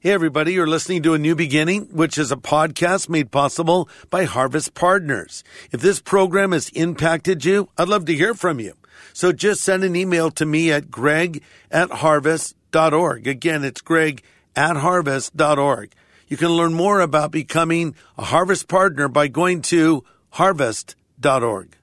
Hey, 0.00 0.12
everybody, 0.12 0.52
you're 0.52 0.68
listening 0.68 1.02
to 1.02 1.14
A 1.14 1.18
New 1.18 1.34
Beginning, 1.34 1.86
which 1.86 2.18
is 2.18 2.30
a 2.30 2.36
podcast 2.36 3.08
made 3.08 3.32
possible 3.32 3.88
by 4.10 4.26
Harvest 4.26 4.74
Partners. 4.74 5.42
If 5.72 5.80
this 5.80 6.00
program 6.00 6.52
has 6.52 6.68
impacted 6.68 7.44
you, 7.44 7.68
I'd 7.76 7.88
love 7.88 8.04
to 8.04 8.14
hear 8.14 8.32
from 8.32 8.60
you. 8.60 8.74
So 9.12 9.32
just 9.32 9.60
send 9.60 9.82
an 9.82 9.96
email 9.96 10.30
to 10.30 10.46
me 10.46 10.70
at 10.70 10.88
greg 10.88 11.42
at 11.68 11.90
harvest.org. 11.90 13.26
Again, 13.26 13.64
it's 13.64 13.80
greg 13.80 14.22
at 14.54 14.76
harvest.org. 14.76 15.92
You 16.28 16.36
can 16.36 16.50
learn 16.50 16.74
more 16.74 17.00
about 17.00 17.32
becoming 17.32 17.96
a 18.16 18.22
Harvest 18.22 18.68
Partner 18.68 19.08
by 19.08 19.26
going 19.26 19.62
to 19.62 20.04
harvest.org. 20.30 21.76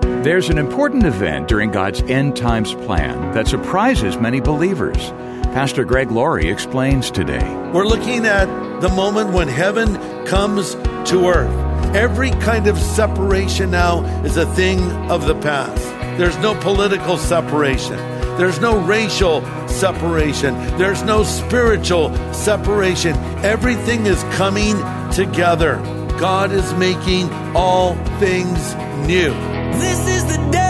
There's 0.00 0.48
an 0.48 0.58
important 0.58 1.04
event 1.04 1.46
during 1.46 1.70
God's 1.70 2.02
end 2.02 2.36
times 2.36 2.74
plan 2.74 3.32
that 3.34 3.46
surprises 3.46 4.16
many 4.16 4.40
believers. 4.40 5.12
Pastor 5.56 5.86
Greg 5.86 6.10
Laurie 6.10 6.50
explains 6.50 7.10
today. 7.10 7.42
We're 7.72 7.86
looking 7.86 8.26
at 8.26 8.44
the 8.82 8.90
moment 8.90 9.30
when 9.30 9.48
heaven 9.48 9.96
comes 10.26 10.74
to 11.08 11.28
earth. 11.28 11.96
Every 11.96 12.30
kind 12.32 12.66
of 12.66 12.76
separation 12.76 13.70
now 13.70 14.04
is 14.22 14.36
a 14.36 14.44
thing 14.54 14.82
of 15.10 15.26
the 15.26 15.34
past. 15.36 15.82
There's 16.18 16.36
no 16.40 16.54
political 16.60 17.16
separation. 17.16 17.96
There's 18.36 18.60
no 18.60 18.84
racial 18.84 19.40
separation. 19.66 20.52
There's 20.76 21.02
no 21.02 21.24
spiritual 21.24 22.14
separation. 22.34 23.16
Everything 23.42 24.04
is 24.04 24.22
coming 24.34 24.76
together. 25.10 25.76
God 26.20 26.52
is 26.52 26.70
making 26.74 27.32
all 27.56 27.94
things 28.18 28.74
new. 29.08 29.32
This 29.78 30.06
is 30.06 30.36
the 30.36 30.50
day 30.52 30.65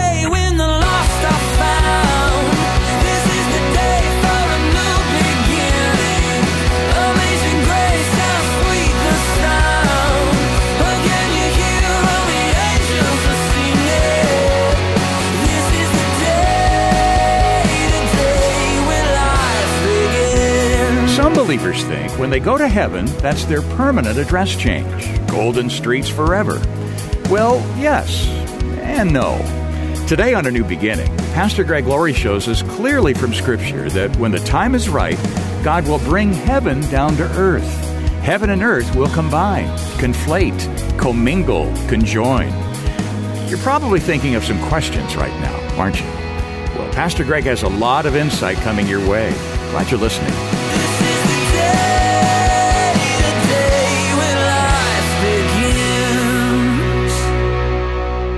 believers 21.47 21.81
think 21.85 22.11
when 22.19 22.29
they 22.29 22.41
go 22.41 22.57
to 22.57 22.67
heaven, 22.67 23.05
that's 23.21 23.45
their 23.45 23.61
permanent 23.61 24.17
address 24.17 24.53
change 24.53 25.27
golden 25.27 25.69
streets 25.69 26.09
forever. 26.09 26.61
Well, 27.29 27.59
yes 27.79 28.27
and 28.81 29.13
no. 29.13 29.37
Today 30.09 30.33
on 30.33 30.45
A 30.45 30.51
New 30.51 30.65
Beginning, 30.65 31.07
Pastor 31.31 31.63
Greg 31.63 31.87
Laurie 31.87 32.11
shows 32.11 32.49
us 32.49 32.63
clearly 32.63 33.13
from 33.13 33.33
Scripture 33.33 33.89
that 33.91 34.13
when 34.17 34.31
the 34.31 34.39
time 34.39 34.75
is 34.75 34.89
right, 34.89 35.17
God 35.63 35.87
will 35.87 35.99
bring 35.99 36.33
heaven 36.33 36.81
down 36.89 37.15
to 37.15 37.23
earth. 37.37 37.63
Heaven 38.23 38.49
and 38.49 38.61
earth 38.61 38.93
will 38.93 39.09
combine, 39.11 39.69
conflate, 39.99 40.99
commingle, 40.99 41.73
conjoin. 41.87 42.51
You're 43.47 43.57
probably 43.59 44.01
thinking 44.01 44.35
of 44.35 44.43
some 44.43 44.61
questions 44.67 45.15
right 45.15 45.39
now, 45.39 45.79
aren't 45.79 46.01
you? 46.01 46.07
Well, 46.77 46.91
Pastor 46.91 47.23
Greg 47.23 47.45
has 47.45 47.63
a 47.63 47.69
lot 47.69 48.05
of 48.05 48.17
insight 48.17 48.57
coming 48.57 48.85
your 48.85 48.99
way. 49.09 49.31
Glad 49.71 49.89
you're 49.89 50.01
listening. 50.01 50.66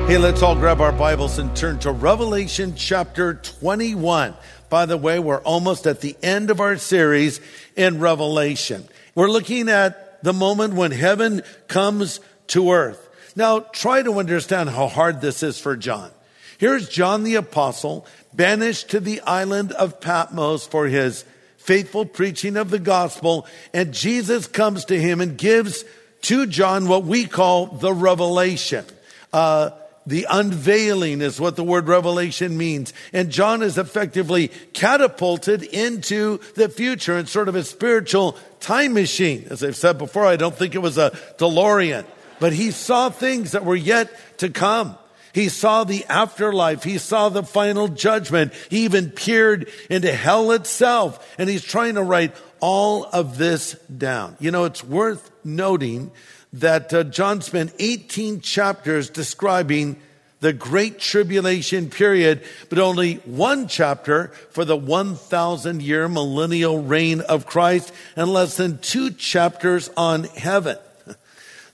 Hey, 0.09 0.17
let's 0.17 0.41
all 0.41 0.55
grab 0.55 0.81
our 0.81 0.91
Bibles 0.91 1.37
and 1.37 1.55
turn 1.55 1.77
to 1.81 1.91
Revelation 1.91 2.73
chapter 2.75 3.35
21. 3.35 4.33
By 4.67 4.87
the 4.87 4.97
way, 4.97 5.19
we're 5.19 5.39
almost 5.41 5.85
at 5.85 6.01
the 6.01 6.17
end 6.23 6.49
of 6.49 6.59
our 6.59 6.77
series 6.77 7.39
in 7.75 7.99
Revelation. 7.99 8.87
We're 9.13 9.29
looking 9.29 9.69
at 9.69 10.23
the 10.23 10.33
moment 10.33 10.73
when 10.73 10.89
heaven 10.89 11.43
comes 11.67 12.21
to 12.47 12.71
earth. 12.71 13.07
Now, 13.35 13.59
try 13.59 14.01
to 14.01 14.17
understand 14.17 14.71
how 14.71 14.87
hard 14.87 15.21
this 15.21 15.43
is 15.43 15.61
for 15.61 15.77
John. 15.77 16.09
Here's 16.57 16.89
John 16.89 17.21
the 17.21 17.35
apostle, 17.35 18.07
banished 18.33 18.89
to 18.89 18.99
the 18.99 19.21
island 19.21 19.73
of 19.73 20.01
Patmos 20.01 20.65
for 20.65 20.87
his 20.87 21.23
faithful 21.57 22.05
preaching 22.05 22.57
of 22.57 22.71
the 22.71 22.79
gospel, 22.79 23.45
and 23.75 23.93
Jesus 23.93 24.47
comes 24.47 24.85
to 24.85 24.99
him 24.99 25.21
and 25.21 25.37
gives 25.37 25.85
to 26.23 26.47
John 26.47 26.87
what 26.87 27.03
we 27.03 27.27
call 27.27 27.67
the 27.67 27.93
revelation. 27.93 28.85
Uh, 29.31 29.69
the 30.09 30.25
unveiling 30.29 31.21
is 31.21 31.39
what 31.39 31.55
the 31.55 31.63
word 31.63 31.87
revelation 31.87 32.57
means. 32.57 32.93
And 33.13 33.29
John 33.29 33.61
is 33.61 33.77
effectively 33.77 34.49
catapulted 34.73 35.63
into 35.63 36.39
the 36.55 36.69
future 36.69 37.17
in 37.17 37.27
sort 37.27 37.47
of 37.47 37.55
a 37.55 37.63
spiritual 37.63 38.37
time 38.59 38.93
machine. 38.93 39.47
As 39.49 39.63
I've 39.63 39.75
said 39.75 39.97
before, 39.97 40.25
I 40.25 40.35
don't 40.35 40.55
think 40.55 40.75
it 40.75 40.79
was 40.79 40.97
a 40.97 41.11
DeLorean, 41.37 42.05
but 42.39 42.53
he 42.53 42.71
saw 42.71 43.09
things 43.09 43.51
that 43.51 43.65
were 43.65 43.75
yet 43.75 44.09
to 44.39 44.49
come. 44.49 44.97
He 45.33 45.49
saw 45.49 45.83
the 45.83 46.05
afterlife. 46.05 46.83
He 46.83 46.97
saw 46.97 47.29
the 47.29 47.43
final 47.43 47.87
judgment. 47.87 48.53
He 48.69 48.85
even 48.85 49.11
peered 49.11 49.69
into 49.89 50.11
hell 50.11 50.51
itself. 50.51 51.35
And 51.37 51.47
he's 51.49 51.63
trying 51.63 51.95
to 51.95 52.03
write 52.03 52.35
all 52.59 53.05
of 53.05 53.37
this 53.37 53.73
down. 53.95 54.37
You 54.39 54.51
know, 54.51 54.65
it's 54.65 54.83
worth 54.83 55.29
noting 55.43 56.11
that 56.53 56.93
uh, 56.93 57.03
John 57.03 57.41
spent 57.41 57.73
18 57.79 58.41
chapters 58.41 59.09
describing 59.09 59.97
the 60.39 60.53
great 60.53 60.99
tribulation 60.99 61.89
period, 61.89 62.41
but 62.69 62.79
only 62.79 63.15
one 63.15 63.67
chapter 63.67 64.27
for 64.51 64.63
the 64.63 64.75
1,000 64.75 65.81
year 65.81 66.07
millennial 66.07 66.81
reign 66.81 67.21
of 67.21 67.45
Christ 67.45 67.93
and 68.15 68.31
less 68.31 68.57
than 68.57 68.79
two 68.79 69.11
chapters 69.11 69.89
on 69.97 70.23
heaven. 70.23 70.77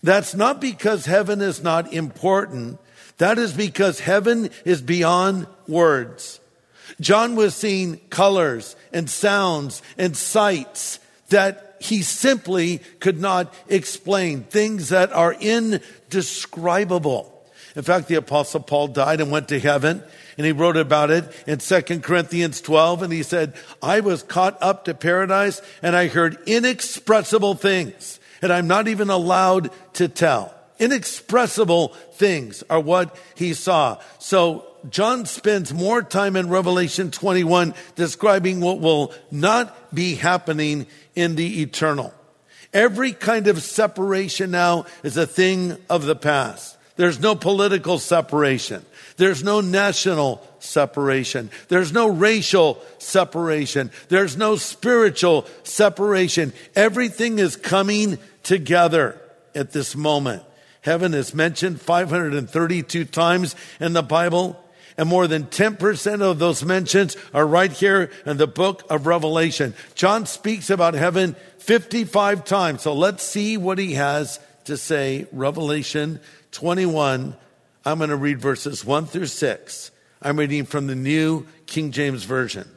That's 0.04 0.34
not 0.34 0.60
because 0.60 1.06
heaven 1.06 1.42
is 1.42 1.62
not 1.62 1.94
important. 1.94 2.80
That 3.18 3.38
is 3.38 3.54
because 3.54 4.00
heaven 4.00 4.50
is 4.66 4.82
beyond 4.82 5.48
words. 5.68 6.40
John 7.00 7.36
was 7.36 7.56
seeing 7.56 7.98
colors 8.10 8.76
and 8.92 9.10
sounds 9.10 9.82
and 9.98 10.16
sights 10.16 11.00
that 11.30 11.65
he 11.90 12.02
simply 12.02 12.82
could 13.00 13.20
not 13.20 13.54
explain, 13.68 14.44
things 14.44 14.90
that 14.90 15.12
are 15.12 15.34
indescribable. 15.34 17.32
In 17.76 17.84
fact, 17.84 18.08
the 18.08 18.16
apostle 18.16 18.62
Paul 18.62 18.88
died 18.88 19.20
and 19.20 19.32
went 19.32 19.50
to 19.50 19.60
heaven 19.60 20.02
and 20.38 20.46
he 20.46 20.52
wrote 20.52 20.78
about 20.78 21.12
it 21.12 21.26
in 21.46 21.60
2 21.60 21.82
Corinthians 22.00 22.62
12 22.62 23.04
and 23.04 23.12
he 23.14 23.24
said, 23.24 23.54
I 23.82 24.00
was 24.00 24.24
caught 24.24 24.58
up 24.62 24.86
to 24.86 24.94
paradise 24.94 25.62
and 25.82 25.96
I 25.96 26.08
heard 26.08 26.38
inexpressible 26.46 27.56
things 27.56 28.20
and 28.42 28.52
I'm 28.52 28.68
not 28.68 28.88
even 28.88 29.10
allowed 29.10 29.72
to 29.94 30.08
tell. 30.08 30.54
Inexpressible 30.80 31.90
things 32.14 32.64
are 32.70 32.80
what 32.80 33.18
he 33.36 33.54
saw. 33.54 34.00
So 34.20 34.66
John 34.90 35.26
spends 35.26 35.74
more 35.74 36.02
time 36.02 36.36
in 36.36 36.50
Revelation 36.50 37.12
21 37.12 37.74
describing 37.96 38.60
what 38.62 38.80
will 38.80 39.14
not 39.32 39.94
be 39.94 40.16
happening 40.16 40.88
in 41.16 41.36
the 41.36 41.62
eternal. 41.62 42.14
Every 42.74 43.14
kind 43.14 43.48
of 43.48 43.64
separation 43.64 44.52
now 44.52 44.86
is 45.04 45.16
a 45.18 45.26
thing 45.26 45.78
of 45.90 46.06
the 46.06 46.16
past. 46.16 46.78
There's 46.98 47.20
no 47.20 47.36
political 47.36 48.00
separation. 48.00 48.86
There's 49.18 49.44
no 49.44 49.62
national 49.62 50.46
separation. 50.60 51.50
There's 51.68 51.92
no 51.92 52.08
racial 52.08 52.82
separation. 53.00 53.92
There's 54.10 54.38
no 54.38 54.56
spiritual 54.56 55.46
separation. 55.64 56.54
Everything 56.76 57.40
is 57.40 57.56
coming 57.56 58.18
together 58.44 59.20
at 59.54 59.72
this 59.72 59.96
moment. 59.96 60.44
Heaven 60.82 61.14
is 61.14 61.34
mentioned 61.34 61.82
532 61.82 63.06
times 63.06 63.56
in 63.80 63.94
the 63.94 64.04
Bible, 64.04 64.62
and 64.98 65.10
more 65.10 65.28
than 65.28 65.46
10% 65.46 66.22
of 66.22 66.40
those 66.40 66.64
mentions 66.64 67.18
are 67.34 67.46
right 67.46 67.72
here 67.72 68.10
in 68.26 68.38
the 68.38 68.48
book 68.48 68.84
of 68.90 69.08
Revelation. 69.08 69.74
John 69.94 70.26
speaks 70.26 70.70
about 70.70 70.94
heaven 70.94 71.36
55 71.60 72.46
times. 72.46 72.84
So 72.84 72.94
let's 72.94 73.24
see 73.24 73.58
what 73.58 73.78
he 73.78 73.94
has 73.94 74.40
to 74.66 74.78
say. 74.78 75.28
Revelation 75.32 76.20
21. 76.52 77.36
I'm 77.86 77.98
going 77.98 78.10
to 78.10 78.16
read 78.16 78.40
verses 78.40 78.86
1 78.86 79.08
through 79.08 79.28
6. 79.28 79.92
I'm 80.22 80.40
reading 80.40 80.66
from 80.66 80.88
the 80.88 80.96
New 80.96 81.46
King 81.66 81.92
James 81.92 82.24
Version. 82.24 82.70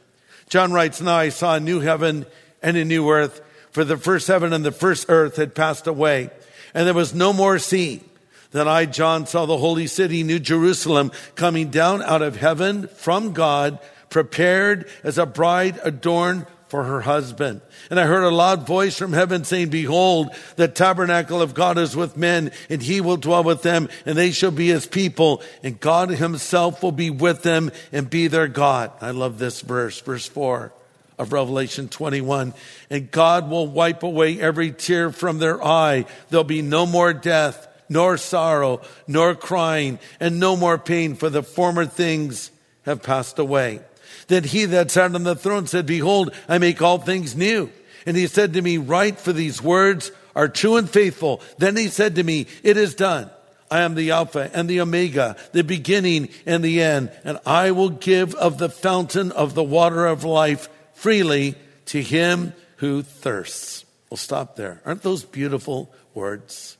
John 0.49 0.73
writes, 0.73 0.99
Now 0.99 1.15
I 1.15 1.29
saw 1.29 1.55
a 1.55 1.59
new 1.59 1.79
heaven 1.79 2.25
and 2.61 2.75
a 2.75 2.83
new 2.83 3.09
earth, 3.09 3.41
for 3.71 3.83
the 3.83 3.97
first 3.97 4.27
heaven 4.27 4.51
and 4.51 4.65
the 4.65 4.71
first 4.71 5.05
earth 5.09 5.37
had 5.37 5.55
passed 5.55 5.87
away, 5.87 6.31
and 6.73 6.85
there 6.85 6.93
was 6.93 7.13
no 7.13 7.31
more 7.31 7.59
sea. 7.59 8.01
Then 8.51 8.67
I, 8.67 8.85
John, 8.85 9.27
saw 9.27 9.45
the 9.45 9.57
holy 9.57 9.87
city, 9.87 10.23
New 10.23 10.39
Jerusalem, 10.39 11.11
coming 11.35 11.69
down 11.69 12.01
out 12.01 12.21
of 12.21 12.35
heaven 12.35 12.87
from 12.87 13.33
God, 13.33 13.79
prepared 14.09 14.89
as 15.03 15.17
a 15.17 15.25
bride 15.25 15.79
adorned 15.83 16.47
for 16.67 16.83
her 16.83 17.01
husband. 17.01 17.61
And 17.89 17.99
I 17.99 18.05
heard 18.05 18.23
a 18.23 18.29
loud 18.29 18.65
voice 18.65 18.97
from 18.97 19.13
heaven 19.13 19.43
saying, 19.43 19.69
Behold, 19.69 20.29
the 20.55 20.67
tabernacle 20.67 21.41
of 21.41 21.53
God 21.53 21.77
is 21.77 21.95
with 21.95 22.15
men, 22.15 22.51
and 22.69 22.81
he 22.81 23.01
will 23.01 23.17
dwell 23.17 23.43
with 23.43 23.63
them, 23.63 23.89
and 24.05 24.17
they 24.17 24.31
shall 24.31 24.51
be 24.51 24.67
his 24.67 24.85
people, 24.85 25.41
and 25.63 25.79
God 25.79 26.09
himself 26.09 26.81
will 26.83 26.91
be 26.91 27.09
with 27.09 27.41
them 27.41 27.71
and 27.91 28.09
be 28.09 28.27
their 28.27 28.47
God. 28.47 28.91
I 29.01 29.11
love 29.11 29.39
this 29.39 29.61
verse, 29.61 29.99
verse 30.01 30.27
four. 30.27 30.71
of 31.19 31.33
Revelation 31.33 31.89
21. 31.89 32.53
And 32.89 33.11
God 33.11 33.49
will 33.49 33.67
wipe 33.67 34.03
away 34.03 34.39
every 34.39 34.71
tear 34.71 35.11
from 35.11 35.37
their 35.37 35.61
eye. 35.63 36.05
There'll 36.29 36.45
be 36.45 36.61
no 36.61 36.85
more 36.85 37.13
death, 37.13 37.67
nor 37.89 38.17
sorrow, 38.17 38.81
nor 39.07 39.35
crying, 39.35 39.99
and 40.19 40.39
no 40.39 40.55
more 40.55 40.77
pain, 40.77 41.15
for 41.15 41.29
the 41.29 41.43
former 41.43 41.85
things 41.85 42.51
have 42.83 43.03
passed 43.03 43.39
away. 43.39 43.81
Then 44.27 44.43
he 44.43 44.65
that 44.65 44.91
sat 44.91 45.15
on 45.15 45.23
the 45.23 45.35
throne 45.35 45.67
said, 45.67 45.85
Behold, 45.85 46.33
I 46.47 46.59
make 46.59 46.81
all 46.81 46.99
things 46.99 47.35
new. 47.35 47.71
And 48.05 48.15
he 48.15 48.27
said 48.27 48.53
to 48.53 48.61
me, 48.61 48.77
Write 48.77 49.19
for 49.19 49.33
these 49.33 49.61
words 49.61 50.11
are 50.35 50.47
true 50.47 50.77
and 50.77 50.89
faithful. 50.89 51.41
Then 51.57 51.75
he 51.75 51.87
said 51.87 52.15
to 52.15 52.23
me, 52.23 52.47
It 52.63 52.77
is 52.77 52.95
done. 52.95 53.29
I 53.71 53.81
am 53.81 53.93
the 53.93 54.11
Alpha 54.11 54.49
and 54.53 54.67
the 54.67 54.81
Omega, 54.81 55.35
the 55.51 55.63
beginning 55.63 56.29
and 56.45 56.63
the 56.63 56.81
end, 56.81 57.11
and 57.23 57.39
I 57.45 57.71
will 57.71 57.89
give 57.89 58.33
of 58.35 58.57
the 58.57 58.69
fountain 58.69 59.31
of 59.31 59.53
the 59.53 59.63
water 59.63 60.07
of 60.07 60.23
life 60.23 60.69
freely 60.93 61.55
to 61.87 62.01
him 62.01 62.53
who 62.77 63.03
thirsts. 63.03 63.85
We'll 64.09 64.17
stop 64.17 64.55
there. 64.55 64.81
Aren't 64.85 65.03
those 65.03 65.23
beautiful 65.23 65.93
words? 66.15 66.77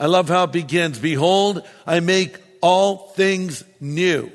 I 0.00 0.06
love 0.06 0.30
how 0.30 0.44
it 0.44 0.52
begins. 0.52 0.98
Behold, 0.98 1.62
I 1.86 2.00
make 2.00 2.38
all 2.62 3.08
things 3.08 3.62
new. 3.80 4.32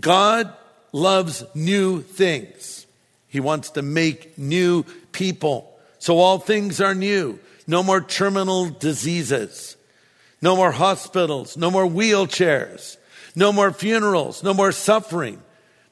God 0.00 0.52
loves 0.92 1.44
new 1.54 2.02
things. 2.02 2.84
He 3.28 3.38
wants 3.38 3.70
to 3.70 3.82
make 3.82 4.36
new 4.36 4.84
people. 5.12 5.72
So 6.00 6.18
all 6.18 6.38
things 6.38 6.80
are 6.80 6.96
new. 6.96 7.38
No 7.66 7.84
more 7.84 8.00
terminal 8.00 8.70
diseases. 8.70 9.76
No 10.42 10.56
more 10.56 10.72
hospitals. 10.72 11.56
No 11.56 11.70
more 11.70 11.86
wheelchairs. 11.86 12.96
No 13.36 13.52
more 13.52 13.72
funerals. 13.72 14.42
No 14.42 14.52
more 14.52 14.72
suffering. 14.72 15.40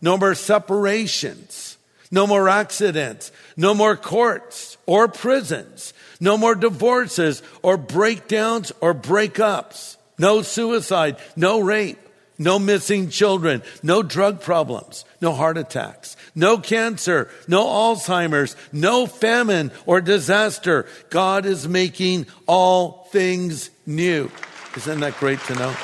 No 0.01 0.19
more 0.19 0.35
separations. 0.35 1.79
No 2.11 2.27
more 2.27 2.49
accidents. 2.49 3.31
No 3.57 3.73
more 3.73 3.97
courts 3.97 4.77
or 4.85 5.07
prisons. 5.07 5.95
No 6.23 6.39
more 6.39 6.55
divorces 6.55 7.43
or 7.63 7.77
breakdowns 7.77 8.71
or 8.81 8.95
breakups. 8.95 9.97
No 10.17 10.43
suicide. 10.43 11.17
No 11.35 11.59
rape. 11.59 11.99
No 12.39 12.61
missing 12.61 13.09
children. 13.09 13.61
No 13.83 14.05
drug 14.05 14.41
problems. 14.41 15.05
No 15.21 15.33
heart 15.33 15.59
attacks. 15.59 16.17
No 16.37 16.59
cancer. 16.59 17.29
No 17.49 17.67
Alzheimer's. 17.67 18.55
No 18.71 19.09
famine 19.09 19.73
or 19.85 20.01
disaster. 20.01 20.87
God 21.11 21.45
is 21.45 21.67
making 21.67 22.29
all 22.47 23.09
things 23.11 23.71
new. 23.85 24.31
Isn't 24.77 25.01
that 25.01 25.17
great 25.19 25.41
to 25.41 25.55
know? 25.57 25.75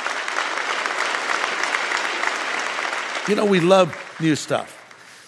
You 3.26 3.34
know, 3.34 3.44
we 3.44 3.58
love 3.58 3.93
new 4.20 4.37
stuff. 4.37 4.73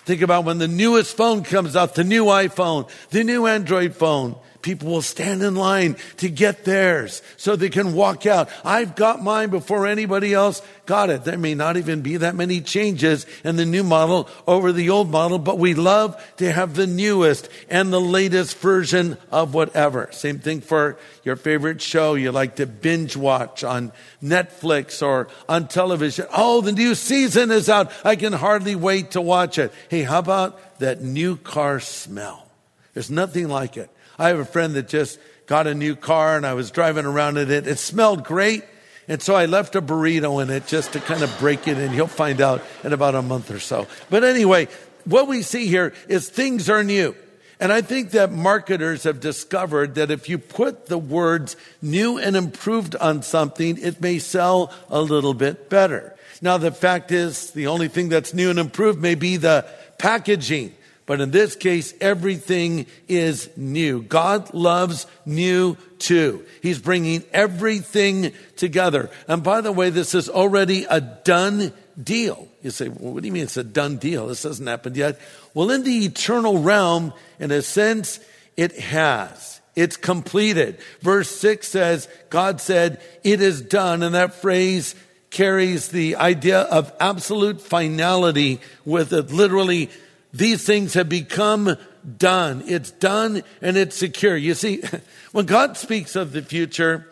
Think 0.05 0.23
about 0.23 0.45
when 0.45 0.59
the 0.59 0.69
newest 0.69 1.17
phone 1.17 1.43
comes 1.43 1.75
out, 1.75 1.97
the 1.97 2.05
new 2.05 2.27
iPhone, 2.27 2.89
the 3.11 3.25
new 3.25 3.47
Android 3.47 3.97
phone. 3.97 4.37
People 4.63 4.91
will 4.91 5.03
stand 5.03 5.43
in 5.43 5.55
line 5.55 5.97
to 6.19 6.29
get 6.29 6.65
theirs 6.65 7.23
so 7.37 7.57
they 7.57 7.71
can 7.71 7.95
walk 7.95 8.27
out. 8.27 8.49
I've 8.65 8.95
got 8.95 9.23
mine 9.23 9.51
before 9.51 9.87
anybody 9.87 10.35
else 10.35 10.61
got 10.85 11.09
it. 11.09 11.25
There 11.25 11.39
may 11.39 11.55
not 11.55 11.77
even 11.77 12.03
be 12.03 12.19
that 12.19 12.35
many 12.35 12.61
changes 12.61 13.25
in 13.45 13.57
the 13.57 13.65
new 13.65 13.83
model 13.83 14.29
over 14.47 14.73
the 14.73 14.91
old 14.91 15.11
model, 15.11 15.39
but 15.39 15.59
we 15.59 15.75
love 15.75 16.21
to 16.37 16.51
have 16.53 16.75
the 16.75 16.87
newest 16.87 17.49
and 17.71 17.93
the 17.93 18.01
latest 18.01 18.59
version 18.59 19.17
of 19.31 19.55
whatever. 19.55 20.09
Same 20.13 20.41
thing 20.41 20.61
for 20.61 20.99
your 21.25 21.37
favorite 21.37 21.81
show 21.81 22.15
you 22.15 22.33
like 22.33 22.57
to 22.57 22.67
binge 22.67 23.17
watch 23.17 23.65
on 23.65 23.93
Netflix 24.23 25.01
or 25.05 25.29
on 25.49 25.69
television. 25.69 26.27
Oh, 26.37 26.61
the 26.61 26.73
new 26.73 26.95
season 26.95 27.51
is 27.51 27.69
out. 27.69 27.93
I 28.05 28.17
can 28.17 28.33
hardly 28.33 28.75
wait 28.75 29.13
to 29.13 29.21
watch 29.21 29.59
it. 29.59 29.73
Hey, 29.89 30.03
how 30.03 30.19
about 30.19 30.81
that 30.81 31.03
new 31.03 31.37
car 31.37 31.81
smell? 31.81 32.47
There's 32.95 33.11
nothing 33.11 33.49
like 33.49 33.77
it. 33.77 33.91
I 34.21 34.29
have 34.29 34.39
a 34.39 34.45
friend 34.45 34.75
that 34.75 34.87
just 34.87 35.19
got 35.47 35.67
a 35.67 35.75
new 35.75 35.97
car 35.97 36.37
and 36.37 36.45
I 36.45 36.53
was 36.53 36.71
driving 36.71 37.07
around 37.07 37.39
in 37.39 37.51
it. 37.51 37.67
It 37.67 37.79
smelled 37.79 38.23
great. 38.23 38.65
And 39.09 39.23
so 39.23 39.35
I 39.35 39.47
left 39.47 39.75
a 39.77 39.81
burrito 39.81 40.43
in 40.43 40.51
it 40.51 40.67
just 40.67 40.93
to 40.93 41.01
kind 41.01 41.23
of 41.23 41.35
break 41.39 41.67
it 41.67 41.79
in. 41.79 41.91
he'll 41.91 42.07
find 42.07 42.43
out 42.43 42.63
in 42.85 42.93
about 42.93 43.15
a 43.15 43.23
month 43.23 43.51
or 43.51 43.59
so. 43.59 43.87
But 44.11 44.23
anyway, 44.23 44.69
what 45.07 45.27
we 45.27 45.41
see 45.41 45.69
here 45.69 45.95
is 46.07 46.29
things 46.29 46.69
are 46.69 46.85
new. 46.85 47.17
And 47.59 47.73
I 47.73 47.81
think 47.81 48.11
that 48.11 48.31
marketers 48.31 49.05
have 49.05 49.21
discovered 49.21 49.95
that 49.95 50.11
if 50.11 50.29
you 50.29 50.37
put 50.37 50.87
the 50.87 50.99
words 50.99 51.57
new 51.81 52.19
and 52.19 52.37
improved 52.37 52.97
on 52.97 53.23
something, 53.23 53.79
it 53.79 54.03
may 54.03 54.19
sell 54.19 54.71
a 54.91 55.01
little 55.01 55.35
bit 55.35 55.71
better. 55.71 56.15
Now, 56.43 56.59
the 56.59 56.73
fact 56.73 57.11
is, 57.11 57.53
the 57.53 57.69
only 57.69 57.89
thing 57.89 58.11
that's 58.11 58.35
new 58.35 58.51
and 58.51 58.59
improved 58.59 59.01
may 59.01 59.15
be 59.15 59.39
the 59.39 59.67
packaging. 59.99 60.75
But 61.11 61.21
in 61.21 61.33
this 61.33 61.57
case, 61.57 61.93
everything 62.01 62.87
is 63.09 63.51
new. 63.57 64.01
God 64.01 64.55
loves 64.55 65.09
new 65.27 65.77
too. 65.99 66.47
He's 66.63 66.79
bringing 66.79 67.25
everything 67.33 68.31
together. 68.55 69.11
And 69.27 69.43
by 69.43 69.61
the 69.61 69.73
way, 69.73 69.91
this 69.91 70.15
is 70.15 70.29
already 70.29 70.85
a 70.85 71.01
done 71.01 71.73
deal. 72.01 72.47
You 72.63 72.71
say, 72.71 72.91
well, 72.91 73.13
what 73.13 73.25
do 73.25 73.27
you 73.27 73.33
mean 73.33 73.43
it's 73.43 73.57
a 73.57 73.65
done 73.65 73.97
deal? 73.97 74.29
This 74.29 74.45
hasn't 74.45 74.69
happened 74.69 74.97
yet. 74.97 75.21
Well, 75.53 75.73
in 75.73 75.83
the 75.83 76.05
eternal 76.05 76.59
realm, 76.59 77.13
in 77.41 77.51
a 77.51 77.61
sense, 77.61 78.21
it 78.57 78.79
has. 78.79 79.61
It's 79.75 79.97
completed. 79.97 80.79
Verse 81.01 81.29
6 81.29 81.67
says, 81.67 82.09
God 82.29 82.61
said, 82.61 83.03
it 83.25 83.41
is 83.41 83.63
done. 83.63 84.05
And 84.05 84.15
that 84.15 84.35
phrase 84.35 84.95
carries 85.31 85.89
the 85.89 86.15
idea 86.15 86.61
of 86.61 86.93
absolute 87.01 87.61
finality 87.61 88.61
with 88.85 89.13
it. 89.13 89.33
Literally, 89.33 89.91
these 90.33 90.65
things 90.65 90.95
have 90.95 91.09
become 91.09 91.77
done. 92.19 92.63
It's 92.67 92.91
done 92.91 93.43
and 93.61 93.77
it's 93.77 93.97
secure. 93.97 94.37
You 94.37 94.55
see, 94.55 94.83
when 95.33 95.47
God 95.47 95.77
speaks 95.77 96.17
of 96.17 96.33
the 96.33 96.43
future, 96.43 97.07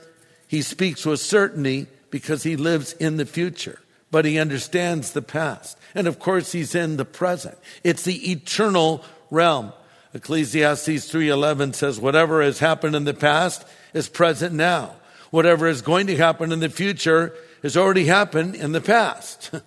he 0.47 0.63
speaks 0.63 1.05
with 1.05 1.21
certainty 1.21 1.87
because 2.11 2.43
he 2.43 2.57
lives 2.57 2.95
in 2.95 3.17
the 3.17 3.27
future, 3.27 3.81
but 4.11 4.25
he 4.25 4.39
understands 4.39 5.13
the 5.13 5.23
past. 5.23 5.79
And 5.95 6.07
of 6.07 6.19
course, 6.19 6.53
he's 6.53 6.75
in 6.75 6.97
the 6.97 7.05
present. 7.05 7.59
It's 7.85 8.05
the 8.05 8.31
eternal 8.31 9.05
realm. 9.31 9.73
Ecclesiastes 10.15 11.11
3:11 11.11 11.75
says 11.75 12.01
whatever 12.01 12.43
has 12.43 12.61
happened 12.61 12.97
in 12.97 13.05
the 13.05 13.15
past 13.15 13.65
is 13.93 14.09
present 14.09 14.55
now. 14.55 14.95
Whatever 15.31 15.67
is 15.67 15.83
going 15.83 16.07
to 16.07 16.17
happen 16.17 16.51
in 16.53 16.61
the 16.61 16.71
future 16.71 17.35
has 17.63 17.77
already 17.77 18.05
happened 18.05 18.55
in 18.55 18.73
the 18.73 18.81
past. 18.81 19.51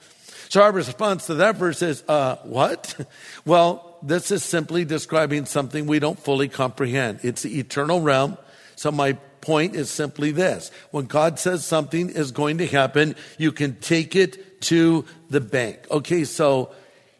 So 0.52 0.62
our 0.62 0.74
response 0.74 1.28
to 1.28 1.36
that 1.36 1.56
verse 1.56 1.82
is, 1.82 2.04
uh, 2.10 2.36
what? 2.44 2.94
Well, 3.46 3.98
this 4.04 4.32
is 4.32 4.44
simply 4.44 4.84
describing 4.84 5.46
something 5.46 5.88
we 5.88 6.00
don't 6.00 6.20
fully 6.20 6.50
comprehend. 6.50 7.22
It's 7.24 7.44
the 7.44 7.58
eternal 7.58 8.02
realm. 8.02 8.38
So 8.76 8.92
my 8.92 9.14
point 9.40 9.78
is 9.78 9.90
simply 9.90 10.32
this. 10.32 10.70
When 10.92 11.06
God 11.06 11.40
says 11.40 11.64
something 11.64 12.10
is 12.10 12.34
going 12.34 12.58
to 12.58 12.68
happen, 12.68 13.16
you 13.38 13.54
can 13.54 13.78
take 13.78 14.14
it 14.14 14.62
to 14.64 15.06
the 15.30 15.40
bank. 15.40 15.88
Okay, 15.90 16.26
so 16.26 16.72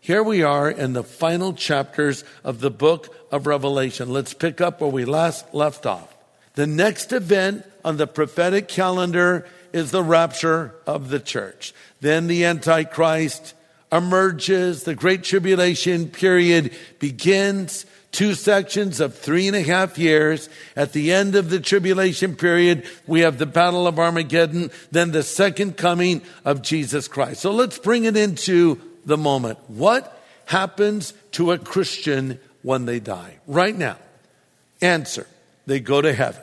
here 0.02 0.24
we 0.24 0.44
are 0.44 0.70
in 0.70 0.92
the 0.92 1.04
final 1.04 1.54
chapters 1.54 2.26
of 2.44 2.60
the 2.60 2.70
book 2.70 3.16
of 3.32 3.48
Revelation. 3.48 4.10
Let's 4.10 4.34
pick 4.34 4.60
up 4.60 4.82
where 4.82 4.92
we 4.92 5.06
last 5.06 5.54
left 5.54 5.86
off. 5.86 6.14
The 6.56 6.68
next 6.68 7.14
event 7.14 7.66
on 7.86 7.96
the 7.96 8.08
prophetic 8.08 8.68
calendar 8.68 9.48
is 9.74 9.92
the 9.92 10.04
rapture 10.04 10.76
of 10.86 11.10
the 11.10 11.20
church. 11.20 11.74
Then 12.00 12.28
the 12.28 12.46
Antichrist 12.46 13.54
emerges. 13.92 14.84
The 14.84 14.96
Great 14.96 15.24
Tribulation 15.24 16.10
period 16.10 16.74
begins. 17.00 17.86
Two 18.12 18.34
sections 18.34 19.00
of 19.00 19.18
three 19.18 19.48
and 19.48 19.56
a 19.56 19.62
half 19.62 19.98
years. 19.98 20.50
At 20.76 20.92
the 20.92 21.14
end 21.14 21.36
of 21.36 21.50
the 21.50 21.62
tribulation 21.62 22.36
period, 22.36 22.86
we 23.08 23.22
have 23.22 23.38
the 23.38 23.46
Battle 23.46 23.88
of 23.88 24.00
Armageddon, 24.00 24.70
then 24.92 25.12
the 25.12 25.24
second 25.24 25.78
coming 25.78 26.22
of 26.44 26.62
Jesus 26.62 27.08
Christ. 27.08 27.42
So 27.42 27.52
let's 27.52 27.78
bring 27.78 28.04
it 28.04 28.18
into 28.18 28.82
the 29.06 29.18
moment. 29.18 29.60
What 29.68 30.22
happens 30.46 31.14
to 31.34 31.54
a 31.54 31.58
Christian 31.58 32.38
when 32.64 32.86
they 32.86 33.00
die? 33.00 33.38
Right 33.48 33.78
now. 33.78 33.98
Answer. 34.82 35.26
They 35.66 35.80
go 35.80 36.02
to 36.02 36.14
heaven. 36.14 36.42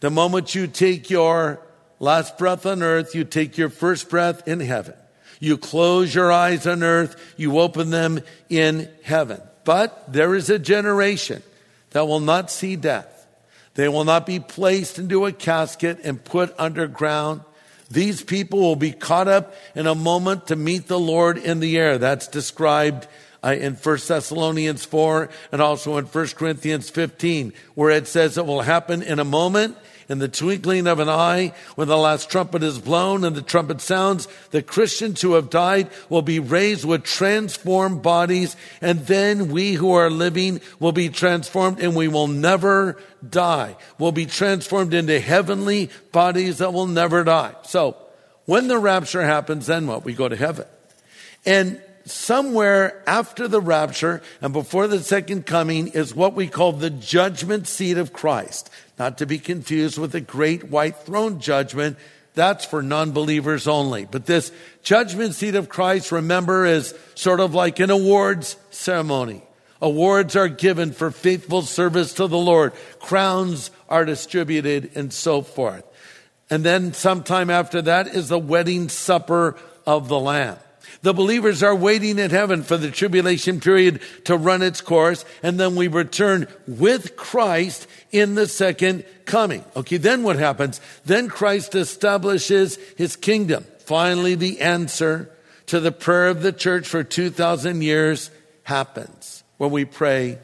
The 0.00 0.10
moment 0.10 0.54
you 0.54 0.66
take 0.66 1.08
your 1.08 1.60
last 1.98 2.38
breath 2.38 2.66
on 2.66 2.82
earth, 2.82 3.14
you 3.14 3.24
take 3.24 3.58
your 3.58 3.70
first 3.70 4.08
breath 4.08 4.46
in 4.46 4.60
heaven. 4.60 4.94
You 5.40 5.58
close 5.58 6.14
your 6.14 6.32
eyes 6.32 6.66
on 6.66 6.82
earth, 6.82 7.34
you 7.36 7.58
open 7.58 7.90
them 7.90 8.20
in 8.48 8.88
heaven. 9.02 9.40
But 9.64 10.12
there 10.12 10.34
is 10.34 10.50
a 10.50 10.58
generation 10.58 11.42
that 11.90 12.06
will 12.06 12.20
not 12.20 12.50
see 12.50 12.76
death. 12.76 13.26
They 13.74 13.88
will 13.88 14.04
not 14.04 14.26
be 14.26 14.40
placed 14.40 14.98
into 14.98 15.26
a 15.26 15.32
casket 15.32 16.00
and 16.04 16.22
put 16.22 16.54
underground. 16.58 17.42
These 17.90 18.22
people 18.22 18.60
will 18.60 18.76
be 18.76 18.92
caught 18.92 19.28
up 19.28 19.54
in 19.74 19.86
a 19.86 19.94
moment 19.94 20.48
to 20.48 20.56
meet 20.56 20.86
the 20.86 20.98
Lord 20.98 21.38
in 21.38 21.60
the 21.60 21.76
air. 21.76 21.98
That's 21.98 22.28
described 22.28 23.06
uh, 23.42 23.54
in 23.54 23.74
1 23.74 23.98
Thessalonians 24.06 24.84
4 24.84 25.28
and 25.52 25.60
also 25.60 25.98
in 25.98 26.06
1 26.06 26.26
Corinthians 26.28 26.88
15, 26.88 27.52
where 27.74 27.90
it 27.90 28.06
says 28.06 28.38
it 28.38 28.46
will 28.46 28.62
happen 28.62 29.02
in 29.02 29.18
a 29.18 29.24
moment 29.24 29.76
In 30.08 30.18
the 30.18 30.28
twinkling 30.28 30.86
of 30.86 30.98
an 30.98 31.08
eye, 31.08 31.54
when 31.76 31.88
the 31.88 31.96
last 31.96 32.30
trumpet 32.30 32.62
is 32.62 32.78
blown 32.78 33.24
and 33.24 33.34
the 33.34 33.42
trumpet 33.42 33.80
sounds, 33.80 34.28
the 34.50 34.62
Christians 34.62 35.20
who 35.20 35.34
have 35.34 35.48
died 35.48 35.88
will 36.08 36.22
be 36.22 36.38
raised 36.38 36.84
with 36.84 37.04
transformed 37.04 38.02
bodies, 38.02 38.56
and 38.80 39.06
then 39.06 39.48
we 39.48 39.72
who 39.72 39.92
are 39.92 40.10
living 40.10 40.60
will 40.78 40.92
be 40.92 41.08
transformed 41.08 41.80
and 41.80 41.96
we 41.96 42.08
will 42.08 42.28
never 42.28 43.00
die. 43.28 43.76
We'll 43.98 44.12
be 44.12 44.26
transformed 44.26 44.92
into 44.92 45.18
heavenly 45.20 45.90
bodies 46.12 46.58
that 46.58 46.72
will 46.72 46.86
never 46.86 47.24
die. 47.24 47.54
So, 47.62 47.96
when 48.46 48.68
the 48.68 48.78
rapture 48.78 49.22
happens, 49.22 49.66
then 49.66 49.86
what? 49.86 50.04
We 50.04 50.12
go 50.12 50.28
to 50.28 50.36
heaven. 50.36 50.66
And 51.46 51.80
somewhere 52.04 53.02
after 53.06 53.48
the 53.48 53.60
rapture 53.60 54.22
and 54.42 54.52
before 54.52 54.86
the 54.86 55.00
second 55.00 55.46
coming 55.46 55.88
is 55.88 56.14
what 56.14 56.34
we 56.34 56.46
call 56.48 56.72
the 56.72 56.90
judgment 56.90 57.66
seat 57.66 57.96
of 57.96 58.12
Christ. 58.12 58.70
Not 58.98 59.18
to 59.18 59.26
be 59.26 59.38
confused 59.38 59.98
with 59.98 60.12
the 60.12 60.20
great 60.20 60.64
white 60.64 60.96
throne 60.98 61.40
judgment. 61.40 61.96
That's 62.34 62.64
for 62.64 62.82
non-believers 62.82 63.66
only. 63.66 64.04
But 64.04 64.26
this 64.26 64.52
judgment 64.82 65.34
seat 65.34 65.54
of 65.54 65.68
Christ, 65.68 66.12
remember, 66.12 66.64
is 66.64 66.94
sort 67.14 67.40
of 67.40 67.54
like 67.54 67.80
an 67.80 67.90
awards 67.90 68.56
ceremony. 68.70 69.42
Awards 69.80 70.34
are 70.36 70.48
given 70.48 70.92
for 70.92 71.10
faithful 71.10 71.62
service 71.62 72.14
to 72.14 72.26
the 72.26 72.38
Lord. 72.38 72.72
Crowns 73.00 73.70
are 73.88 74.04
distributed 74.04 74.92
and 74.94 75.12
so 75.12 75.42
forth. 75.42 75.84
And 76.50 76.64
then 76.64 76.92
sometime 76.92 77.50
after 77.50 77.82
that 77.82 78.08
is 78.08 78.28
the 78.28 78.38
wedding 78.38 78.88
supper 78.88 79.56
of 79.86 80.08
the 80.08 80.18
Lamb. 80.18 80.56
The 81.02 81.14
believers 81.14 81.62
are 81.62 81.74
waiting 81.74 82.18
in 82.18 82.30
heaven 82.30 82.62
for 82.62 82.76
the 82.76 82.90
tribulation 82.90 83.60
period 83.60 84.00
to 84.24 84.36
run 84.36 84.62
its 84.62 84.80
course, 84.80 85.24
and 85.42 85.58
then 85.58 85.76
we 85.76 85.88
return 85.88 86.46
with 86.66 87.16
Christ 87.16 87.86
in 88.10 88.34
the 88.34 88.46
second 88.46 89.04
coming. 89.24 89.64
Okay, 89.76 89.96
then 89.96 90.22
what 90.22 90.36
happens? 90.36 90.80
Then 91.04 91.28
Christ 91.28 91.74
establishes 91.74 92.76
his 92.96 93.16
kingdom. 93.16 93.66
Finally, 93.80 94.34
the 94.34 94.60
answer 94.60 95.30
to 95.66 95.80
the 95.80 95.92
prayer 95.92 96.28
of 96.28 96.42
the 96.42 96.52
church 96.52 96.86
for 96.86 97.04
2,000 97.04 97.82
years 97.82 98.30
happens 98.64 99.44
when 99.58 99.70
we 99.70 99.84
pray, 99.84 100.38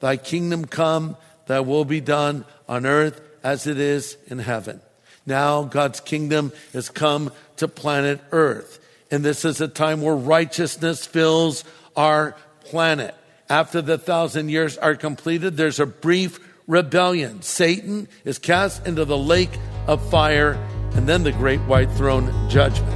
Thy 0.00 0.16
kingdom 0.16 0.66
come, 0.66 1.16
Thy 1.46 1.60
will 1.60 1.84
be 1.84 2.00
done 2.00 2.44
on 2.68 2.86
earth 2.86 3.20
as 3.42 3.66
it 3.66 3.78
is 3.78 4.16
in 4.26 4.38
heaven. 4.38 4.80
Now 5.24 5.62
God's 5.64 6.00
kingdom 6.00 6.52
has 6.72 6.88
come 6.88 7.32
to 7.56 7.68
planet 7.68 8.20
earth. 8.32 8.80
And 9.10 9.24
this 9.24 9.44
is 9.44 9.60
a 9.60 9.68
time 9.68 10.02
where 10.02 10.16
righteousness 10.16 11.06
fills 11.06 11.64
our 11.94 12.34
planet. 12.64 13.14
After 13.48 13.80
the 13.80 13.98
thousand 13.98 14.48
years 14.48 14.76
are 14.78 14.96
completed, 14.96 15.56
there's 15.56 15.78
a 15.78 15.86
brief 15.86 16.40
rebellion. 16.66 17.42
Satan 17.42 18.08
is 18.24 18.38
cast 18.38 18.86
into 18.86 19.04
the 19.04 19.16
lake 19.16 19.56
of 19.86 20.08
fire 20.10 20.54
and 20.94 21.08
then 21.08 21.22
the 21.22 21.32
great 21.32 21.60
white 21.60 21.90
throne 21.92 22.48
judgment. 22.48 22.92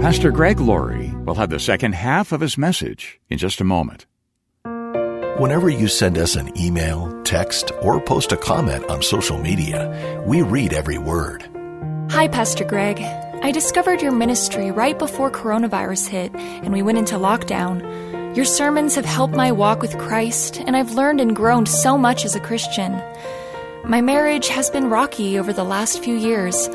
Pastor 0.00 0.30
Greg 0.30 0.60
Laurie 0.60 1.12
will 1.24 1.34
have 1.34 1.50
the 1.50 1.60
second 1.60 1.94
half 1.94 2.32
of 2.32 2.40
his 2.40 2.58
message 2.58 3.20
in 3.30 3.38
just 3.38 3.60
a 3.60 3.64
moment. 3.64 4.06
Whenever 5.38 5.68
you 5.68 5.88
send 5.88 6.18
us 6.18 6.36
an 6.36 6.56
email, 6.58 7.20
text, 7.22 7.72
or 7.80 8.00
post 8.00 8.32
a 8.32 8.36
comment 8.36 8.84
on 8.86 9.02
social 9.02 9.38
media, 9.38 10.22
we 10.26 10.42
read 10.42 10.72
every 10.72 10.98
word. 10.98 11.48
Hi, 12.10 12.28
Pastor 12.28 12.64
Greg. 12.64 12.98
I 13.44 13.50
discovered 13.50 14.00
your 14.00 14.12
ministry 14.12 14.70
right 14.70 14.96
before 14.96 15.28
coronavirus 15.28 16.08
hit 16.08 16.32
and 16.32 16.72
we 16.72 16.80
went 16.80 16.98
into 16.98 17.16
lockdown. 17.16 18.36
Your 18.36 18.44
sermons 18.44 18.94
have 18.94 19.04
helped 19.04 19.34
my 19.34 19.50
walk 19.50 19.82
with 19.82 19.98
Christ, 19.98 20.60
and 20.64 20.76
I've 20.76 20.92
learned 20.92 21.20
and 21.20 21.34
grown 21.34 21.66
so 21.66 21.98
much 21.98 22.24
as 22.24 22.36
a 22.36 22.40
Christian. 22.40 22.92
My 23.84 24.00
marriage 24.00 24.46
has 24.46 24.70
been 24.70 24.90
rocky 24.90 25.40
over 25.40 25.52
the 25.52 25.64
last 25.64 26.04
few 26.04 26.14
years, 26.14 26.68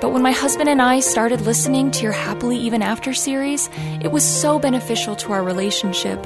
but 0.00 0.12
when 0.12 0.22
my 0.22 0.30
husband 0.30 0.68
and 0.68 0.80
I 0.80 1.00
started 1.00 1.40
listening 1.40 1.90
to 1.90 2.04
your 2.04 2.12
Happily 2.12 2.58
Even 2.58 2.80
After 2.80 3.12
series, 3.12 3.68
it 4.00 4.12
was 4.12 4.22
so 4.22 4.60
beneficial 4.60 5.16
to 5.16 5.32
our 5.32 5.42
relationship. 5.42 6.24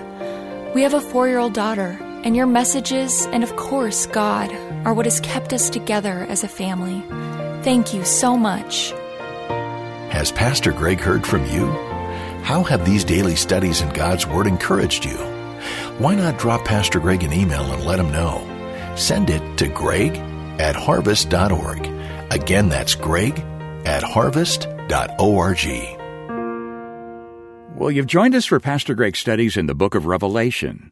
We 0.74 0.82
have 0.82 0.92
a 0.92 1.00
four 1.00 1.28
year 1.28 1.38
old 1.38 1.54
daughter, 1.54 1.98
and 2.24 2.36
your 2.36 2.46
messages, 2.46 3.24
and 3.32 3.42
of 3.42 3.56
course, 3.56 4.04
God, 4.04 4.52
are 4.84 4.92
what 4.92 5.06
has 5.06 5.18
kept 5.20 5.54
us 5.54 5.70
together 5.70 6.26
as 6.28 6.44
a 6.44 6.48
family. 6.48 7.02
Thank 7.64 7.94
you 7.94 8.04
so 8.04 8.36
much. 8.36 8.92
Has 10.10 10.32
Pastor 10.32 10.72
Greg 10.72 11.00
heard 11.00 11.26
from 11.26 11.44
you? 11.46 11.66
How 12.42 12.62
have 12.62 12.84
these 12.86 13.04
daily 13.04 13.36
studies 13.36 13.82
in 13.82 13.90
God's 13.90 14.26
Word 14.26 14.46
encouraged 14.46 15.04
you? 15.04 15.16
Why 15.98 16.14
not 16.14 16.38
drop 16.38 16.64
Pastor 16.64 16.98
Greg 16.98 17.22
an 17.22 17.32
email 17.32 17.70
and 17.72 17.84
let 17.84 18.00
him 18.00 18.10
know? 18.10 18.42
Send 18.96 19.28
it 19.28 19.58
to 19.58 19.68
greg 19.68 20.16
at 20.58 20.74
harvest.org. 20.74 21.86
Again, 22.30 22.68
that's 22.70 22.94
greg 22.94 23.38
at 23.84 24.02
harvest.org. 24.02 25.66
Well, 27.76 27.90
you've 27.90 28.06
joined 28.06 28.34
us 28.34 28.46
for 28.46 28.58
Pastor 28.58 28.94
Greg's 28.94 29.18
studies 29.18 29.56
in 29.56 29.66
the 29.66 29.74
book 29.74 29.94
of 29.94 30.06
Revelation. 30.06 30.90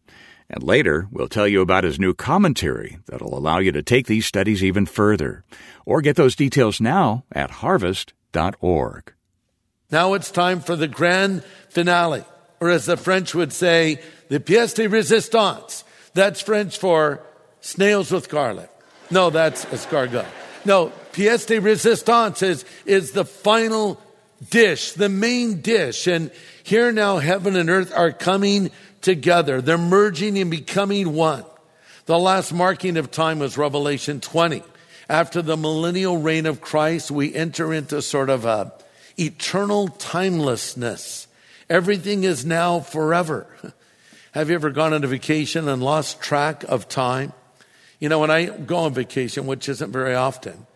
And 0.51 0.63
later, 0.63 1.09
we'll 1.11 1.29
tell 1.29 1.49
you 1.49 1.63
about 1.63 1.85
his 1.85 1.99
new 1.99 2.15
commentary 2.15 2.99
that'll 3.07 3.37
allow 3.37 3.59
you 3.59 3.73
to 3.73 3.83
take 3.83 4.07
these 4.07 4.27
studies 4.27 4.63
even 4.63 4.87
further. 4.87 5.43
Or 5.85 6.03
get 6.03 6.17
those 6.17 6.37
details 6.37 6.81
now 6.81 7.25
at 7.33 7.51
harvest.org. 7.51 8.26
Now 9.91 10.15
it's 10.15 10.31
time 10.31 10.61
for 10.61 10.77
the 10.77 10.89
grand 10.89 11.45
finale, 11.71 12.25
or 12.61 12.71
as 12.71 12.87
the 12.87 12.97
French 12.97 13.35
would 13.35 13.53
say, 13.53 14.01
the 14.29 14.41
pièce 14.41 14.75
de 14.75 14.89
résistance. 14.89 15.85
That's 16.15 16.41
French 16.41 16.79
for 16.79 17.21
snails 17.61 18.11
with 18.11 18.29
garlic. 18.29 18.71
No, 19.11 19.31
that's 19.31 19.65
escargot. 19.67 20.27
No, 20.65 20.93
pièce 21.13 21.47
de 21.47 21.61
résistance 21.61 22.43
is, 22.43 22.65
is 22.85 23.13
the 23.13 23.25
final 23.25 24.01
dish, 24.51 24.93
the 24.93 25.09
main 25.09 25.61
dish. 25.61 26.07
And 26.07 26.31
here 26.63 26.91
now 26.93 27.19
heaven 27.19 27.57
and 27.57 27.71
earth 27.71 27.93
are 27.97 28.13
coming 28.13 28.71
together. 29.01 29.61
They're 29.61 29.79
merging 29.79 30.37
and 30.39 30.51
becoming 30.51 31.15
one. 31.15 31.45
The 32.07 32.19
last 32.19 32.53
marking 32.53 32.97
of 32.97 33.11
time 33.11 33.39
was 33.39 33.57
Revelation 33.57 34.21
20. 34.21 34.63
After 35.09 35.41
the 35.41 35.57
millennial 35.57 36.19
reign 36.19 36.47
of 36.47 36.61
Christ, 36.61 37.11
we 37.11 37.35
enter 37.35 37.73
into 37.73 38.03
sort 38.03 38.29
of 38.29 38.45
a 38.45 38.73
eternal 39.17 39.89
timelessness. 39.89 41.29
Everything 41.71 42.25
is 42.25 42.45
now 42.45 42.81
forever. 42.81 43.47
Have 44.33 44.51
you 44.51 44.57
ever 44.57 44.71
gone 44.71 44.93
on 44.93 45.05
a 45.05 45.07
vacation 45.07 45.69
and 45.69 45.83
lost 45.83 46.21
track 46.21 46.65
of 46.65 46.89
time? 46.89 47.33
You 48.01 48.09
know, 48.09 48.19
when 48.19 48.31
I 48.31 48.47
go 48.47 48.79
on 48.79 48.95
vacation, 48.95 49.47
which 49.47 49.69
isn't 49.69 49.93
very 49.93 50.15
often, 50.15 50.67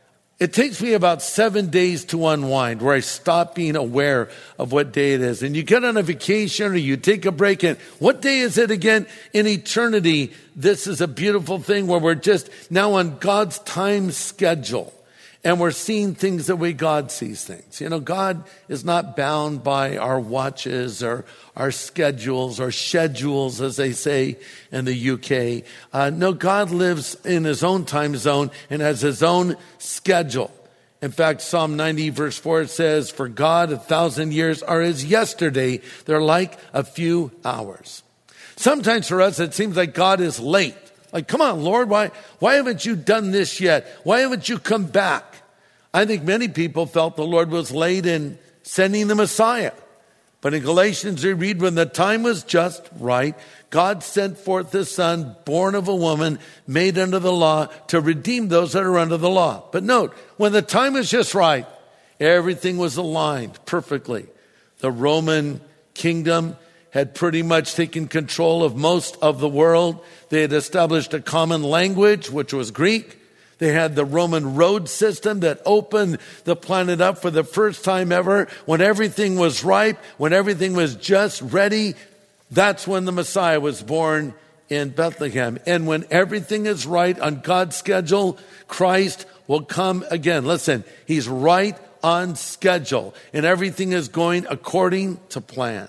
it 0.40 0.54
takes 0.54 0.80
me 0.80 0.94
about 0.94 1.20
seven 1.20 1.68
days 1.68 2.06
to 2.06 2.26
unwind 2.26 2.80
where 2.80 2.94
I 2.94 3.00
stop 3.00 3.54
being 3.54 3.76
aware 3.76 4.30
of 4.58 4.72
what 4.72 4.90
day 4.90 5.12
it 5.12 5.20
is. 5.20 5.42
And 5.42 5.54
you 5.54 5.62
get 5.62 5.84
on 5.84 5.98
a 5.98 6.02
vacation 6.02 6.72
or 6.72 6.76
you 6.76 6.96
take 6.96 7.26
a 7.26 7.30
break 7.30 7.62
and 7.62 7.78
what 7.98 8.22
day 8.22 8.40
is 8.40 8.56
it 8.56 8.70
again? 8.70 9.06
In 9.34 9.46
eternity, 9.46 10.32
this 10.56 10.86
is 10.86 11.02
a 11.02 11.08
beautiful 11.08 11.58
thing 11.58 11.86
where 11.86 12.00
we're 12.00 12.14
just 12.14 12.48
now 12.70 12.94
on 12.94 13.18
God's 13.18 13.58
time 13.60 14.10
schedule 14.12 14.94
and 15.42 15.58
we're 15.58 15.70
seeing 15.70 16.14
things 16.14 16.46
the 16.46 16.56
way 16.56 16.74
God 16.74 17.10
sees 17.10 17.44
things. 17.44 17.80
You 17.80 17.88
know, 17.88 18.00
God 18.00 18.44
is 18.68 18.84
not 18.84 19.16
bound 19.16 19.64
by 19.64 19.96
our 19.96 20.20
watches 20.20 21.02
or 21.02 21.24
our 21.56 21.70
schedules 21.70 22.60
or 22.60 22.70
schedules, 22.70 23.60
as 23.60 23.76
they 23.76 23.92
say 23.92 24.36
in 24.70 24.84
the 24.84 25.10
UK. 25.10 25.66
Uh, 25.92 26.10
no, 26.10 26.34
God 26.34 26.70
lives 26.70 27.14
in 27.24 27.44
his 27.44 27.64
own 27.64 27.86
time 27.86 28.16
zone 28.16 28.50
and 28.68 28.82
has 28.82 29.00
his 29.00 29.22
own 29.22 29.56
schedule. 29.78 30.50
In 31.00 31.10
fact, 31.10 31.40
Psalm 31.40 31.76
90 31.76 32.10
verse 32.10 32.36
4 32.36 32.66
says, 32.66 33.10
For 33.10 33.26
God, 33.26 33.72
a 33.72 33.78
thousand 33.78 34.34
years 34.34 34.62
are 34.62 34.82
as 34.82 35.02
yesterday. 35.06 35.80
They're 36.04 36.20
like 36.20 36.58
a 36.74 36.84
few 36.84 37.32
hours. 37.46 38.02
Sometimes 38.56 39.08
for 39.08 39.22
us, 39.22 39.40
it 39.40 39.54
seems 39.54 39.74
like 39.74 39.94
God 39.94 40.20
is 40.20 40.38
late. 40.38 40.76
Like, 41.14 41.26
come 41.26 41.40
on, 41.40 41.62
Lord, 41.62 41.88
why, 41.88 42.10
why 42.38 42.54
haven't 42.54 42.84
you 42.84 42.94
done 42.94 43.30
this 43.30 43.58
yet? 43.58 43.86
Why 44.04 44.20
haven't 44.20 44.50
you 44.50 44.58
come 44.58 44.84
back? 44.84 45.29
I 45.92 46.04
think 46.04 46.22
many 46.22 46.48
people 46.48 46.86
felt 46.86 47.16
the 47.16 47.24
Lord 47.24 47.50
was 47.50 47.72
late 47.72 48.06
in 48.06 48.38
sending 48.62 49.08
the 49.08 49.14
Messiah. 49.14 49.72
But 50.40 50.54
in 50.54 50.62
Galatians, 50.62 51.22
we 51.22 51.34
read, 51.34 51.60
when 51.60 51.74
the 51.74 51.84
time 51.84 52.22
was 52.22 52.44
just 52.44 52.88
right, 52.98 53.34
God 53.68 54.02
sent 54.02 54.38
forth 54.38 54.72
his 54.72 54.90
son, 54.90 55.36
born 55.44 55.74
of 55.74 55.86
a 55.86 55.94
woman, 55.94 56.38
made 56.66 56.98
under 56.98 57.18
the 57.18 57.32
law, 57.32 57.66
to 57.88 58.00
redeem 58.00 58.48
those 58.48 58.72
that 58.72 58.84
are 58.84 58.98
under 58.98 59.18
the 59.18 59.28
law. 59.28 59.64
But 59.70 59.84
note, 59.84 60.14
when 60.38 60.52
the 60.52 60.62
time 60.62 60.94
was 60.94 61.10
just 61.10 61.34
right, 61.34 61.66
everything 62.18 62.78
was 62.78 62.96
aligned 62.96 63.62
perfectly. 63.66 64.28
The 64.78 64.90
Roman 64.90 65.60
kingdom 65.92 66.56
had 66.90 67.14
pretty 67.14 67.42
much 67.42 67.74
taken 67.74 68.08
control 68.08 68.64
of 68.64 68.76
most 68.76 69.18
of 69.20 69.40
the 69.40 69.48
world. 69.48 70.02
They 70.30 70.40
had 70.40 70.54
established 70.54 71.12
a 71.12 71.20
common 71.20 71.62
language, 71.62 72.30
which 72.30 72.54
was 72.54 72.70
Greek. 72.70 73.19
They 73.60 73.72
had 73.72 73.94
the 73.94 74.06
Roman 74.06 74.56
road 74.56 74.88
system 74.88 75.40
that 75.40 75.60
opened 75.66 76.18
the 76.44 76.56
planet 76.56 77.00
up 77.00 77.18
for 77.18 77.30
the 77.30 77.44
first 77.44 77.84
time 77.84 78.10
ever. 78.10 78.48
When 78.64 78.80
everything 78.80 79.36
was 79.36 79.62
ripe, 79.62 80.02
when 80.16 80.32
everything 80.32 80.72
was 80.72 80.96
just 80.96 81.42
ready, 81.42 81.94
that's 82.50 82.88
when 82.88 83.04
the 83.04 83.12
Messiah 83.12 83.60
was 83.60 83.82
born 83.82 84.34
in 84.70 84.88
Bethlehem. 84.88 85.58
And 85.66 85.86
when 85.86 86.06
everything 86.10 86.64
is 86.64 86.86
right 86.86 87.18
on 87.20 87.40
God's 87.40 87.76
schedule, 87.76 88.38
Christ 88.66 89.26
will 89.46 89.62
come 89.62 90.06
again. 90.10 90.46
Listen, 90.46 90.82
he's 91.06 91.28
right 91.28 91.76
on 92.02 92.36
schedule 92.36 93.14
and 93.34 93.44
everything 93.44 93.92
is 93.92 94.08
going 94.08 94.46
according 94.48 95.20
to 95.28 95.40
plan. 95.42 95.86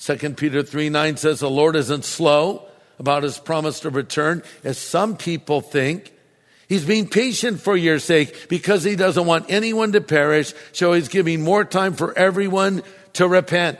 2 0.00 0.16
Peter 0.34 0.62
3 0.62 0.90
9 0.90 1.16
says 1.16 1.40
the 1.40 1.48
Lord 1.48 1.74
isn't 1.74 2.04
slow 2.04 2.66
about 2.98 3.22
his 3.22 3.38
promise 3.38 3.80
to 3.80 3.90
return, 3.90 4.42
as 4.62 4.76
some 4.76 5.16
people 5.16 5.62
think. 5.62 6.12
He's 6.68 6.84
being 6.84 7.08
patient 7.08 7.60
for 7.60 7.76
your 7.76 7.98
sake 7.98 8.48
because 8.48 8.84
he 8.84 8.94
doesn't 8.94 9.24
want 9.24 9.46
anyone 9.48 9.92
to 9.92 10.02
perish, 10.02 10.52
so 10.72 10.92
he's 10.92 11.08
giving 11.08 11.42
more 11.42 11.64
time 11.64 11.94
for 11.94 12.16
everyone 12.16 12.82
to 13.14 13.26
repent. 13.26 13.78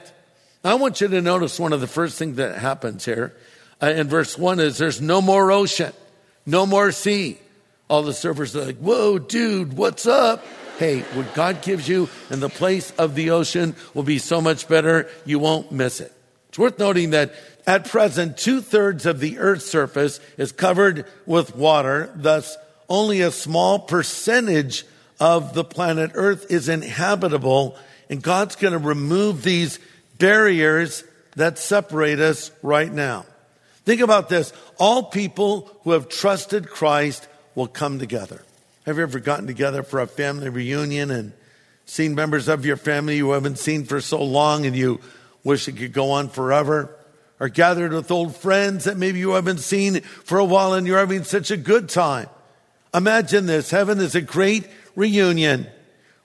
I 0.65 0.75
want 0.75 1.01
you 1.01 1.09
to 1.09 1.21
notice 1.21 1.61
one 1.61 1.73
of 1.73 1.81
the 1.81 1.87
first 1.87 2.19
things 2.19 2.37
that 2.37 2.59
happens 2.59 3.05
here 3.05 3.37
uh, 3.83 3.87
in 3.89 4.09
verse 4.09 4.37
1 4.37 4.59
is 4.61 4.79
there's 4.79 5.01
no 5.01 5.21
more 5.21 5.53
ocean, 5.53 5.93
no 6.47 6.67
more 6.67 6.91
sea. 6.91 7.39
All 7.89 8.03
the 8.03 8.13
surfers 8.13 8.55
are 8.55 8.65
like, 8.65 8.79
whoa, 8.79 9.19
dude, 9.19 9.75
what's 9.75 10.07
up? 10.07 10.45
Hey, 10.79 11.01
what 11.01 11.35
God 11.35 11.63
gives 11.63 11.89
you 11.89 12.09
in 12.31 12.41
the 12.41 12.49
place 12.49 12.91
of 12.93 13.15
the 13.15 13.31
ocean 13.31 13.77
will 13.95 14.03
be 14.03 14.19
so 14.19 14.41
much 14.41 14.67
better, 14.69 15.09
you 15.25 15.39
won't 15.39 15.73
miss 15.73 16.01
it. 16.01 16.13
It's 16.49 16.59
worth 16.59 16.79
noting 16.79 17.11
that 17.11 17.35
at 17.67 17.87
present, 17.87 18.39
two 18.39 18.61
thirds 18.61 19.05
of 19.05 19.21
the 19.21 19.39
earth's 19.39 19.67
surface 19.67 20.21
is 20.39 20.53
covered 20.53 21.05
with 21.27 21.55
water, 21.55 22.11
thus 22.15 22.57
only 22.89 23.21
a 23.21 23.31
small 23.31 23.79
percentage 23.79 24.85
of 25.21 25.55
the 25.55 25.65
planet 25.65 26.13
earth 26.15 26.51
is 26.51 26.69
inhabitable, 26.69 27.77
and 28.09 28.23
God's 28.23 28.57
going 28.57 28.73
to 28.73 28.79
remove 28.79 29.43
these 29.43 29.79
barriers 30.19 31.05
that 31.37 31.59
separate 31.59 32.21
us 32.21 32.51
right 32.63 32.93
now. 32.93 33.27
Think 33.85 34.01
about 34.01 34.29
this. 34.29 34.53
All 34.79 35.05
people 35.05 35.71
who 35.83 35.93
have 35.93 36.09
trusted 36.09 36.69
Christ 36.69 37.27
will 37.55 37.67
come 37.67 37.99
together. 37.99 38.45
Have 38.87 38.97
you 38.97 39.03
ever 39.03 39.19
gotten 39.19 39.47
together 39.47 39.83
for 39.83 40.01
a 40.01 40.07
family 40.07 40.49
reunion 40.49 41.11
and 41.11 41.33
seen 41.85 42.15
members 42.15 42.49
of 42.49 42.67
your 42.67 42.77
family 42.77 43.17
you 43.17 43.31
haven't 43.31 43.59
seen 43.59 43.85
for 43.85 44.01
so 44.01 44.23
long 44.23 44.67
and 44.67 44.77
you 44.77 45.01
wish 45.45 45.69
it 45.69 45.77
could 45.77 45.93
go 45.93 46.13
on 46.13 46.29
forever? 46.29 46.95
Or 47.41 47.49
gathered 47.49 47.93
with 47.93 48.11
old 48.11 48.35
friends 48.35 48.85
that 48.85 48.97
maybe 48.97 49.21
you 49.21 49.31
haven't 49.31 49.59
seen 49.59 50.01
for 50.01 50.39
a 50.39 50.45
while 50.45 50.75
and 50.75 50.87
you're 50.87 50.99
having 50.99 51.25
such 51.25 51.51
a 51.51 51.57
good 51.57 51.89
time? 51.89 52.29
Imagine 52.99 53.47
this. 53.47 53.71
Heaven 53.71 54.01
is 54.01 54.17
a 54.17 54.21
great 54.21 54.67
reunion 54.97 55.69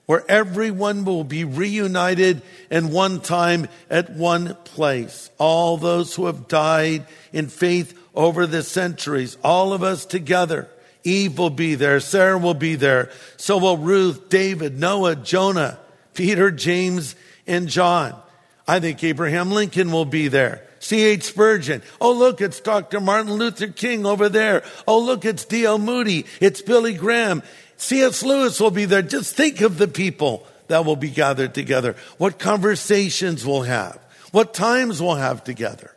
where 0.06 0.24
everyone 0.28 1.04
will 1.04 1.22
be 1.22 1.44
reunited 1.44 2.42
in 2.68 2.90
one 2.90 3.20
time 3.20 3.68
at 3.88 4.10
one 4.10 4.56
place. 4.64 5.30
All 5.38 5.76
those 5.76 6.16
who 6.16 6.26
have 6.26 6.48
died 6.48 7.06
in 7.32 7.46
faith 7.46 7.96
over 8.12 8.44
the 8.48 8.64
centuries, 8.64 9.38
all 9.44 9.72
of 9.72 9.84
us 9.84 10.04
together. 10.04 10.68
Eve 11.04 11.38
will 11.38 11.48
be 11.48 11.76
there. 11.76 12.00
Sarah 12.00 12.38
will 12.38 12.54
be 12.54 12.74
there. 12.74 13.12
So 13.36 13.58
will 13.58 13.76
Ruth, 13.76 14.28
David, 14.28 14.76
Noah, 14.76 15.14
Jonah, 15.14 15.78
Peter, 16.12 16.50
James, 16.50 17.14
and 17.46 17.68
John. 17.68 18.20
I 18.66 18.80
think 18.80 19.04
Abraham 19.04 19.52
Lincoln 19.52 19.92
will 19.92 20.06
be 20.06 20.26
there. 20.26 20.66
C.H. 20.84 21.22
Spurgeon. 21.22 21.82
Oh, 21.98 22.12
look, 22.12 22.42
it's 22.42 22.60
Dr. 22.60 23.00
Martin 23.00 23.32
Luther 23.32 23.68
King 23.68 24.04
over 24.04 24.28
there. 24.28 24.62
Oh, 24.86 24.98
look, 24.98 25.24
it's 25.24 25.46
D.L. 25.46 25.78
Moody. 25.78 26.26
It's 26.40 26.60
Billy 26.60 26.92
Graham. 26.92 27.42
C.S. 27.78 28.22
Lewis 28.22 28.60
will 28.60 28.70
be 28.70 28.84
there. 28.84 29.00
Just 29.00 29.34
think 29.34 29.62
of 29.62 29.78
the 29.78 29.88
people 29.88 30.46
that 30.68 30.84
will 30.84 30.96
be 30.96 31.08
gathered 31.08 31.54
together. 31.54 31.96
What 32.18 32.38
conversations 32.38 33.46
we'll 33.46 33.62
have. 33.62 33.98
What 34.30 34.52
times 34.52 35.00
we'll 35.00 35.14
have 35.14 35.42
together. 35.42 35.90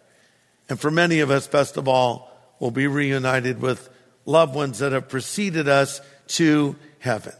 And 0.69 0.79
for 0.79 0.89
many 0.89 1.19
of 1.19 1.31
us, 1.31 1.47
best 1.47 1.75
of 1.75 1.89
all, 1.89 2.31
we'll 2.61 2.71
be 2.71 2.87
reunited 2.87 3.61
with 3.61 3.89
loved 4.25 4.55
ones 4.55 4.79
that 4.79 4.93
have 4.93 5.09
preceded 5.09 5.67
us 5.67 5.99
to 6.27 6.77
heaven. 6.99 7.33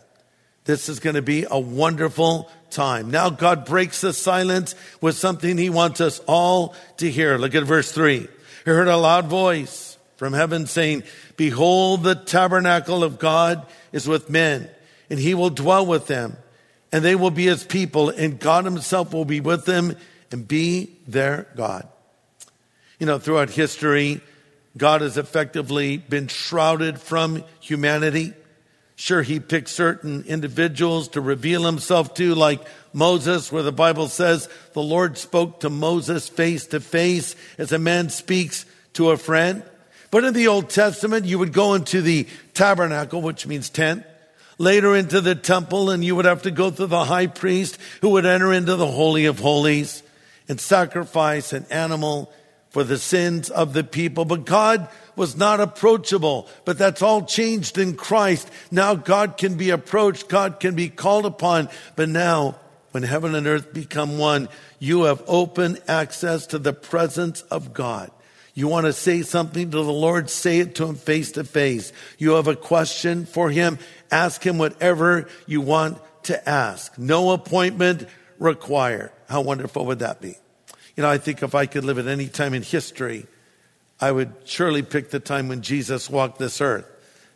This 0.67 0.89
is 0.89 0.99
going 0.99 1.15
to 1.15 1.21
be 1.21 1.45
a 1.49 1.57
wonderful 1.57 2.51
time. 2.69 3.09
Now 3.09 3.29
God 3.29 3.65
breaks 3.65 4.01
the 4.01 4.11
silence 4.11 4.75
with 4.99 5.15
something 5.15 5.57
he 5.57 5.69
wants 5.69 6.01
us 6.01 6.19
all 6.27 6.75
to 6.97 7.09
hear. 7.09 7.37
Look 7.37 7.55
at 7.55 7.63
verse 7.63 7.89
three. 7.89 8.27
He 8.65 8.71
heard 8.71 8.89
a 8.89 8.97
loud 8.97 9.27
voice 9.27 9.97
from 10.17 10.33
heaven 10.33 10.67
saying, 10.67 11.03
behold, 11.37 12.03
the 12.03 12.15
tabernacle 12.15 13.01
of 13.01 13.17
God 13.17 13.65
is 13.93 14.09
with 14.09 14.29
men 14.29 14.69
and 15.09 15.17
he 15.17 15.33
will 15.33 15.49
dwell 15.49 15.85
with 15.85 16.07
them 16.07 16.35
and 16.91 17.01
they 17.03 17.15
will 17.15 17.31
be 17.31 17.45
his 17.45 17.63
people 17.63 18.09
and 18.09 18.37
God 18.37 18.65
himself 18.65 19.13
will 19.13 19.23
be 19.23 19.39
with 19.39 19.63
them 19.63 19.95
and 20.31 20.45
be 20.45 20.97
their 21.07 21.47
God. 21.55 21.87
You 22.99 23.05
know, 23.05 23.19
throughout 23.19 23.51
history, 23.51 24.19
God 24.75 24.99
has 24.99 25.17
effectively 25.17 25.95
been 25.95 26.27
shrouded 26.27 26.99
from 26.99 27.45
humanity. 27.61 28.33
Sure, 28.99 29.21
he 29.21 29.39
picked 29.39 29.69
certain 29.69 30.23
individuals 30.23 31.09
to 31.09 31.21
reveal 31.21 31.63
himself 31.63 32.15
to, 32.15 32.33
like 32.33 32.59
Moses, 32.93 33.51
where 33.51 33.61
the 33.61 33.71
Bible 33.71 34.07
says 34.07 34.49
the 34.73 34.81
Lord 34.81 35.19
spoke 35.19 35.59
to 35.59 35.69
Moses 35.69 36.27
face 36.27 36.65
to 36.67 36.79
face 36.79 37.35
as 37.59 37.71
a 37.71 37.77
man 37.77 38.09
speaks 38.09 38.65
to 38.93 39.11
a 39.11 39.17
friend. 39.17 39.61
But 40.09 40.23
in 40.23 40.33
the 40.33 40.47
Old 40.47 40.71
Testament, 40.71 41.27
you 41.27 41.37
would 41.37 41.53
go 41.53 41.75
into 41.75 42.01
the 42.01 42.25
tabernacle, 42.55 43.21
which 43.21 43.45
means 43.45 43.69
tent, 43.69 44.03
later 44.57 44.95
into 44.95 45.21
the 45.21 45.35
temple, 45.35 45.91
and 45.91 46.03
you 46.03 46.15
would 46.15 46.25
have 46.25 46.41
to 46.41 46.51
go 46.51 46.71
through 46.71 46.87
the 46.87 47.05
high 47.05 47.27
priest 47.27 47.77
who 48.01 48.09
would 48.09 48.25
enter 48.25 48.51
into 48.51 48.75
the 48.77 48.87
Holy 48.87 49.25
of 49.25 49.37
Holies 49.37 50.01
and 50.49 50.59
sacrifice 50.59 51.53
an 51.53 51.67
animal 51.69 52.33
for 52.71 52.83
the 52.83 52.97
sins 52.97 53.51
of 53.51 53.73
the 53.73 53.83
people. 53.83 54.25
But 54.25 54.45
God 54.45 54.89
was 55.17 55.35
not 55.35 55.59
approachable, 55.59 56.47
but 56.63 56.77
that's 56.77 57.01
all 57.01 57.25
changed 57.25 57.77
in 57.77 57.95
Christ. 57.95 58.49
Now 58.71 58.95
God 58.95 59.37
can 59.37 59.55
be 59.55 59.71
approached. 59.71 60.29
God 60.29 60.61
can 60.61 60.75
be 60.75 60.87
called 60.87 61.25
upon. 61.25 61.69
But 61.97 62.07
now 62.07 62.59
when 62.91 63.03
heaven 63.03 63.35
and 63.35 63.47
earth 63.47 63.73
become 63.73 64.17
one, 64.17 64.47
you 64.79 65.03
have 65.03 65.23
open 65.27 65.79
access 65.87 66.47
to 66.47 66.59
the 66.59 66.71
presence 66.71 67.41
of 67.41 67.73
God. 67.73 68.11
You 68.53 68.67
want 68.67 68.85
to 68.85 68.93
say 68.93 69.21
something 69.21 69.71
to 69.71 69.83
the 69.83 69.93
Lord, 69.93 70.29
say 70.29 70.59
it 70.59 70.75
to 70.75 70.85
him 70.85 70.95
face 70.95 71.33
to 71.33 71.43
face. 71.43 71.91
You 72.17 72.31
have 72.31 72.47
a 72.47 72.55
question 72.55 73.25
for 73.25 73.51
him, 73.51 73.77
ask 74.09 74.43
him 74.43 74.57
whatever 74.57 75.27
you 75.45 75.61
want 75.61 75.99
to 76.23 76.49
ask. 76.49 76.97
No 76.97 77.31
appointment 77.31 78.07
required. 78.39 79.11
How 79.29 79.41
wonderful 79.41 79.85
would 79.87 79.99
that 79.99 80.21
be? 80.21 80.35
You 80.95 81.03
know, 81.03 81.09
I 81.09 81.19
think 81.19 81.43
if 81.43 81.53
I 81.53 81.67
could 81.67 81.85
live 81.85 81.99
at 81.99 82.07
any 82.07 82.27
time 82.27 82.53
in 82.53 82.63
history, 82.63 83.27
I 83.99 84.11
would 84.11 84.33
surely 84.45 84.83
pick 84.83 85.09
the 85.09 85.19
time 85.19 85.47
when 85.47 85.61
Jesus 85.61 86.09
walked 86.09 86.39
this 86.39 86.61
earth. 86.61 86.85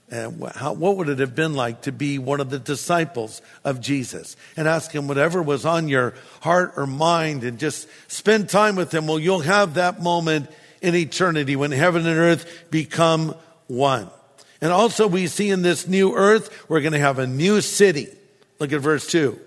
And 0.09 0.43
how, 0.55 0.73
what 0.73 0.97
would 0.97 1.07
it 1.07 1.19
have 1.19 1.35
been 1.35 1.53
like 1.53 1.83
to 1.83 1.91
be 1.93 2.19
one 2.19 2.41
of 2.41 2.49
the 2.49 2.59
disciples 2.59 3.41
of 3.63 3.79
Jesus 3.79 4.35
and 4.57 4.67
ask 4.67 4.91
him 4.91 5.07
whatever 5.07 5.41
was 5.41 5.65
on 5.65 5.87
your 5.87 6.13
heart 6.41 6.73
or 6.75 6.85
mind 6.85 7.45
and 7.45 7.57
just 7.57 7.87
spend 8.11 8.49
time 8.49 8.75
with 8.75 8.93
him? 8.93 9.07
Well, 9.07 9.19
you'll 9.19 9.39
have 9.39 9.75
that 9.75 10.01
moment 10.01 10.49
in 10.81 10.95
eternity 10.95 11.55
when 11.55 11.71
heaven 11.71 12.05
and 12.05 12.19
earth 12.19 12.65
become 12.69 13.35
one. 13.67 14.09
And 14.59 14.71
also 14.71 15.07
we 15.07 15.27
see 15.27 15.49
in 15.49 15.61
this 15.61 15.87
new 15.87 16.13
earth, 16.13 16.69
we're 16.69 16.81
going 16.81 16.91
to 16.91 16.99
have 16.99 17.17
a 17.17 17.25
new 17.25 17.61
city. 17.61 18.09
Look 18.59 18.73
at 18.73 18.81
verse 18.81 19.07
two. 19.07 19.39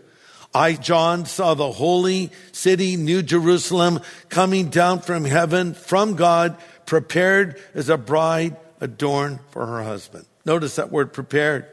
I, 0.55 0.74
John, 0.74 1.27
saw 1.27 1.55
the 1.55 1.72
holy 1.72 2.31
city, 2.53 2.96
New 2.96 3.22
Jerusalem, 3.22 4.00
coming 4.29 4.70
down 4.70 5.00
from 5.00 5.24
heaven, 5.24 5.74
from 5.74 6.14
God, 6.14 6.57
prepared 6.87 7.61
as 7.75 7.88
a 7.88 7.97
bride 7.97 8.57
adorned 8.81 9.40
for 9.51 9.66
her 9.66 9.83
husband. 9.83 10.27
Notice 10.44 10.77
that 10.77 10.90
word 10.90 11.12
prepared. 11.12 11.66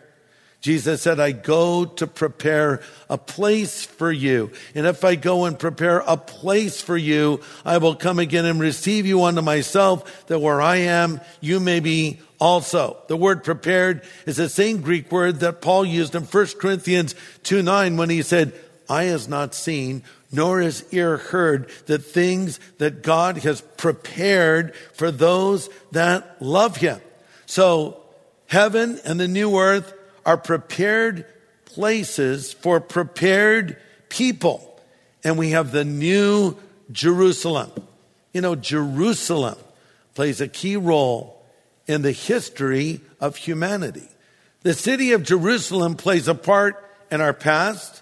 Jesus 0.61 1.01
said, 1.01 1.19
I 1.19 1.31
go 1.31 1.85
to 1.85 2.05
prepare 2.05 2.81
a 3.09 3.17
place 3.17 3.83
for 3.83 4.11
you. 4.11 4.51
And 4.75 4.85
if 4.85 5.03
I 5.03 5.15
go 5.15 5.45
and 5.45 5.57
prepare 5.57 6.03
a 6.05 6.15
place 6.15 6.79
for 6.79 6.95
you, 6.95 7.41
I 7.65 7.79
will 7.79 7.95
come 7.95 8.19
again 8.19 8.45
and 8.45 8.59
receive 8.59 9.07
you 9.07 9.23
unto 9.23 9.41
myself, 9.41 10.27
that 10.27 10.37
where 10.37 10.61
I 10.61 10.77
am, 10.77 11.19
you 11.41 11.59
may 11.59 11.79
be 11.79 12.19
also. 12.39 12.97
The 13.07 13.17
word 13.17 13.43
prepared 13.43 14.03
is 14.27 14.37
the 14.37 14.49
same 14.49 14.81
Greek 14.81 15.11
word 15.11 15.39
that 15.39 15.61
Paul 15.61 15.83
used 15.83 16.13
in 16.13 16.23
1 16.23 16.47
Corinthians 16.59 17.15
2 17.43 17.63
9 17.63 17.97
when 17.97 18.11
he 18.11 18.21
said, 18.21 18.53
eye 18.89 19.05
has 19.05 19.27
not 19.27 19.53
seen, 19.53 20.03
nor 20.31 20.61
has 20.61 20.85
ear 20.91 21.17
heard 21.17 21.69
the 21.85 21.97
things 21.97 22.59
that 22.77 23.03
God 23.03 23.37
has 23.39 23.61
prepared 23.77 24.75
for 24.93 25.11
those 25.11 25.69
that 25.91 26.41
love 26.41 26.77
him. 26.77 26.99
So 27.45 28.01
heaven 28.47 28.99
and 29.05 29.19
the 29.19 29.27
new 29.27 29.57
earth 29.57 29.93
are 30.25 30.37
prepared 30.37 31.25
places 31.65 32.53
for 32.53 32.79
prepared 32.79 33.77
people. 34.09 34.79
And 35.23 35.37
we 35.37 35.51
have 35.51 35.71
the 35.71 35.85
new 35.85 36.57
Jerusalem. 36.91 37.71
You 38.33 38.41
know, 38.41 38.55
Jerusalem 38.55 39.57
plays 40.15 40.41
a 40.41 40.47
key 40.47 40.77
role 40.77 41.43
in 41.87 42.01
the 42.01 42.11
history 42.11 43.01
of 43.19 43.35
humanity. 43.35 44.07
The 44.61 44.73
city 44.73 45.13
of 45.13 45.23
Jerusalem 45.23 45.95
plays 45.95 46.27
a 46.27 46.35
part 46.35 46.75
in 47.09 47.19
our 47.19 47.33
past, 47.33 48.01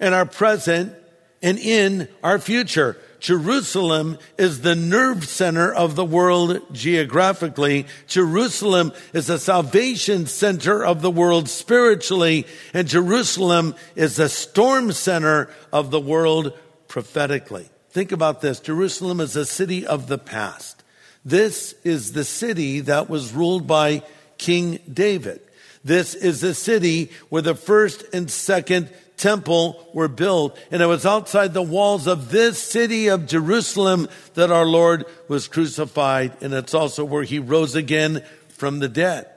in 0.00 0.12
our 0.12 0.26
present, 0.26 0.94
and 1.42 1.58
in 1.58 2.08
our 2.22 2.38
future. 2.38 2.96
Jerusalem 3.18 4.18
is 4.38 4.62
the 4.62 4.74
nerve 4.74 5.26
center 5.28 5.72
of 5.72 5.94
the 5.94 6.04
world 6.04 6.60
geographically. 6.72 7.86
Jerusalem 8.06 8.92
is 9.12 9.26
the 9.26 9.38
salvation 9.38 10.26
center 10.26 10.84
of 10.84 11.02
the 11.02 11.10
world 11.10 11.48
spiritually. 11.48 12.46
And 12.72 12.88
Jerusalem 12.88 13.74
is 13.94 14.16
the 14.16 14.28
storm 14.28 14.92
center 14.92 15.50
of 15.72 15.90
the 15.90 16.00
world 16.00 16.54
prophetically. 16.88 17.68
Think 17.90 18.12
about 18.12 18.40
this. 18.40 18.60
Jerusalem 18.60 19.20
is 19.20 19.36
a 19.36 19.44
city 19.44 19.86
of 19.86 20.06
the 20.06 20.18
past. 20.18 20.82
This 21.24 21.74
is 21.84 22.12
the 22.12 22.24
city 22.24 22.80
that 22.80 23.10
was 23.10 23.32
ruled 23.32 23.66
by 23.66 24.02
King 24.38 24.78
David. 24.90 25.40
This 25.84 26.14
is 26.14 26.40
the 26.40 26.54
city 26.54 27.10
where 27.28 27.42
the 27.42 27.54
first 27.54 28.04
and 28.14 28.30
second 28.30 28.90
temple 29.20 29.88
were 29.94 30.08
built. 30.08 30.58
And 30.70 30.82
it 30.82 30.86
was 30.86 31.06
outside 31.06 31.54
the 31.54 31.62
walls 31.62 32.06
of 32.06 32.30
this 32.30 32.58
city 32.60 33.08
of 33.08 33.26
Jerusalem 33.26 34.08
that 34.34 34.50
our 34.50 34.66
Lord 34.66 35.04
was 35.28 35.46
crucified. 35.46 36.32
And 36.40 36.52
it's 36.52 36.74
also 36.74 37.04
where 37.04 37.22
he 37.22 37.38
rose 37.38 37.74
again 37.74 38.24
from 38.48 38.80
the 38.80 38.88
dead. 38.88 39.30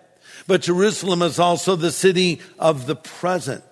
But 0.48 0.62
Jerusalem 0.62 1.22
is 1.22 1.39
also 1.39 1.76
the 1.76 1.91
city 1.91 2.41
of 2.58 2.88
the 2.88 2.96
present. 2.96 3.63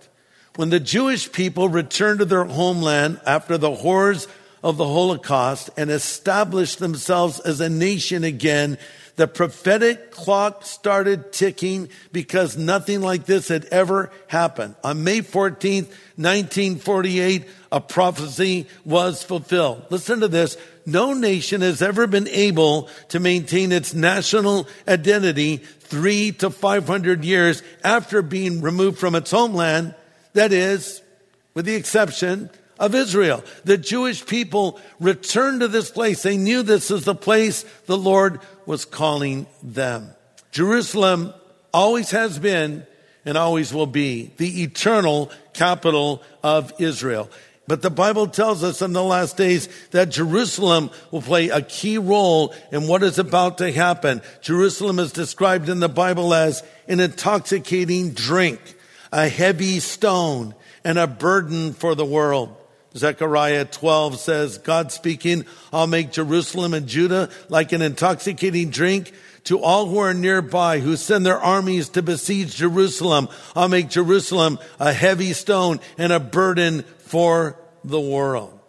When 0.56 0.70
the 0.70 0.80
Jewish 0.80 1.32
people 1.32 1.70
returned 1.70 2.20
to 2.20 2.26
their 2.26 2.46
homeland 2.46 3.22
after 3.26 3.58
the 3.58 3.74
horrors 3.74 4.28
of 4.64 4.78
the 4.78 4.88
Holocaust 4.88 5.70
and 5.76 5.90
established 5.90 6.80
themselves 6.80 7.40
as 7.40 7.62
a 7.62 7.70
nation 7.70 8.24
again, 8.24 8.78
the 9.16 9.28
prophetic 9.28 10.12
clock 10.12 10.66
started 10.66 11.32
ticking 11.32 11.90
because 12.12 12.58
nothing 12.58 13.02
like 13.02 13.26
this 13.26 13.48
had 13.48 13.66
ever 13.66 14.12
happened. 14.28 14.76
On 14.84 15.04
May 15.04 15.22
14th, 15.22 15.90
1948, 16.16 17.46
a 17.72 17.82
prophecy 17.82 18.68
was 18.86 19.24
fulfilled. 19.24 19.86
Listen 19.90 20.20
to 20.22 20.28
this. 20.28 20.58
No 20.86 21.14
nation 21.14 21.62
has 21.62 21.82
ever 21.82 22.08
been 22.08 22.28
able 22.28 22.90
to 23.10 23.20
maintain 23.20 23.72
its 23.72 23.94
national 23.94 24.68
identity 24.88 25.58
three 25.58 26.32
to 26.34 26.50
500 26.50 27.24
years 27.24 27.62
after 27.84 28.22
being 28.22 28.62
removed 28.62 28.98
from 28.98 29.16
its 29.16 29.32
homeland. 29.32 29.94
That 30.34 30.54
is, 30.54 31.02
with 31.54 31.66
the 31.66 31.76
exception 31.76 32.50
of 32.82 32.96
Israel. 32.96 33.44
The 33.64 33.78
Jewish 33.78 34.26
people 34.26 34.82
returned 35.00 35.62
to 35.62 35.68
this 35.70 35.92
place. 35.92 36.24
They 36.24 36.36
knew 36.36 36.64
this 36.64 36.90
is 36.90 37.06
the 37.06 37.16
place 37.16 37.64
the 37.86 37.98
Lord 37.98 38.42
was 38.66 38.84
calling 38.86 39.46
them. 39.62 40.10
Jerusalem 40.52 41.34
always 41.72 42.10
has 42.12 42.40
been 42.40 42.86
and 43.24 43.38
always 43.38 43.72
will 43.72 43.86
be 43.86 44.34
the 44.38 44.64
eternal 44.64 45.32
capital 45.54 46.24
of 46.44 46.74
Israel. 46.80 47.30
But 47.68 47.84
the 47.84 47.92
Bible 47.92 48.26
tells 48.26 48.64
us 48.64 48.82
in 48.82 48.94
the 48.94 49.04
last 49.04 49.38
days 49.38 49.70
that 49.92 50.10
Jerusalem 50.10 50.90
will 51.12 51.22
play 51.22 51.50
a 51.50 51.62
key 51.62 52.00
role 52.00 52.54
in 52.72 52.88
what 52.88 53.04
is 53.04 53.20
about 53.20 53.60
to 53.60 53.72
happen. 53.72 54.24
Jerusalem 54.42 54.98
is 54.98 55.14
described 55.14 55.70
in 55.70 55.80
the 55.80 55.88
Bible 55.88 56.34
as 56.34 56.64
an 56.88 57.00
intoxicating 57.00 58.12
drink, 58.12 58.60
a 59.14 59.30
heavy 59.30 59.80
stone, 59.80 60.56
and 60.84 60.98
a 60.98 61.06
burden 61.06 61.74
for 61.74 61.94
the 61.94 62.04
world. 62.04 62.58
Zechariah 62.96 63.66
12 63.66 64.20
says, 64.20 64.58
God 64.58 64.92
speaking, 64.92 65.46
I'll 65.72 65.88
make 65.88 66.12
Jerusalem 66.12 66.74
and 66.74 66.88
Judah 66.88 67.30
like 67.48 67.72
an 67.72 67.82
intoxicating 67.82 68.70
drink 68.70 69.14
to 69.46 69.60
all 69.60 69.88
who 69.88 69.98
are 69.98 70.14
nearby, 70.14 70.80
who 70.80 70.96
send 70.96 71.26
their 71.26 71.40
armies 71.40 71.90
to 71.90 72.02
besiege 72.02 72.56
Jerusalem. 72.56 73.30
I'll 73.56 73.70
make 73.70 73.90
Jerusalem 73.90 74.60
a 74.80 74.94
heavy 74.94 75.34
stone 75.34 75.80
and 75.98 76.12
a 76.12 76.20
burden 76.20 76.84
for 77.00 77.56
the 77.84 78.00
world. 78.00 78.60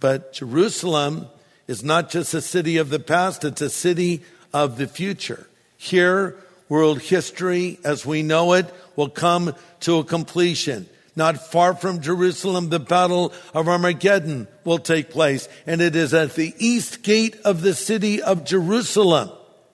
But 0.00 0.32
Jerusalem 0.32 1.26
is 1.66 1.82
not 1.82 2.10
just 2.10 2.32
a 2.34 2.40
city 2.40 2.76
of 2.76 2.90
the 2.90 3.00
past, 3.00 3.44
it's 3.44 3.60
a 3.60 3.70
city 3.70 4.22
of 4.52 4.78
the 4.78 4.86
future. 4.86 5.46
Here, 5.76 6.36
world 6.68 7.00
history 7.00 7.78
as 7.84 8.06
we 8.06 8.22
know 8.22 8.52
it 8.54 8.72
will 8.96 9.08
come 9.08 9.54
to 9.80 9.98
a 9.98 10.04
completion. 10.04 10.88
Not 11.16 11.50
far 11.50 11.74
from 11.74 12.00
Jerusalem, 12.00 12.70
the 12.70 12.80
battle 12.80 13.32
of 13.52 13.68
Armageddon 13.68 14.48
will 14.64 14.78
take 14.78 15.10
place. 15.10 15.48
And 15.66 15.80
it 15.80 15.94
is 15.94 16.12
at 16.12 16.34
the 16.34 16.54
east 16.58 17.02
gate 17.02 17.36
of 17.44 17.62
the 17.62 17.74
city 17.74 18.20
of 18.20 18.44
Jerusalem 18.44 19.30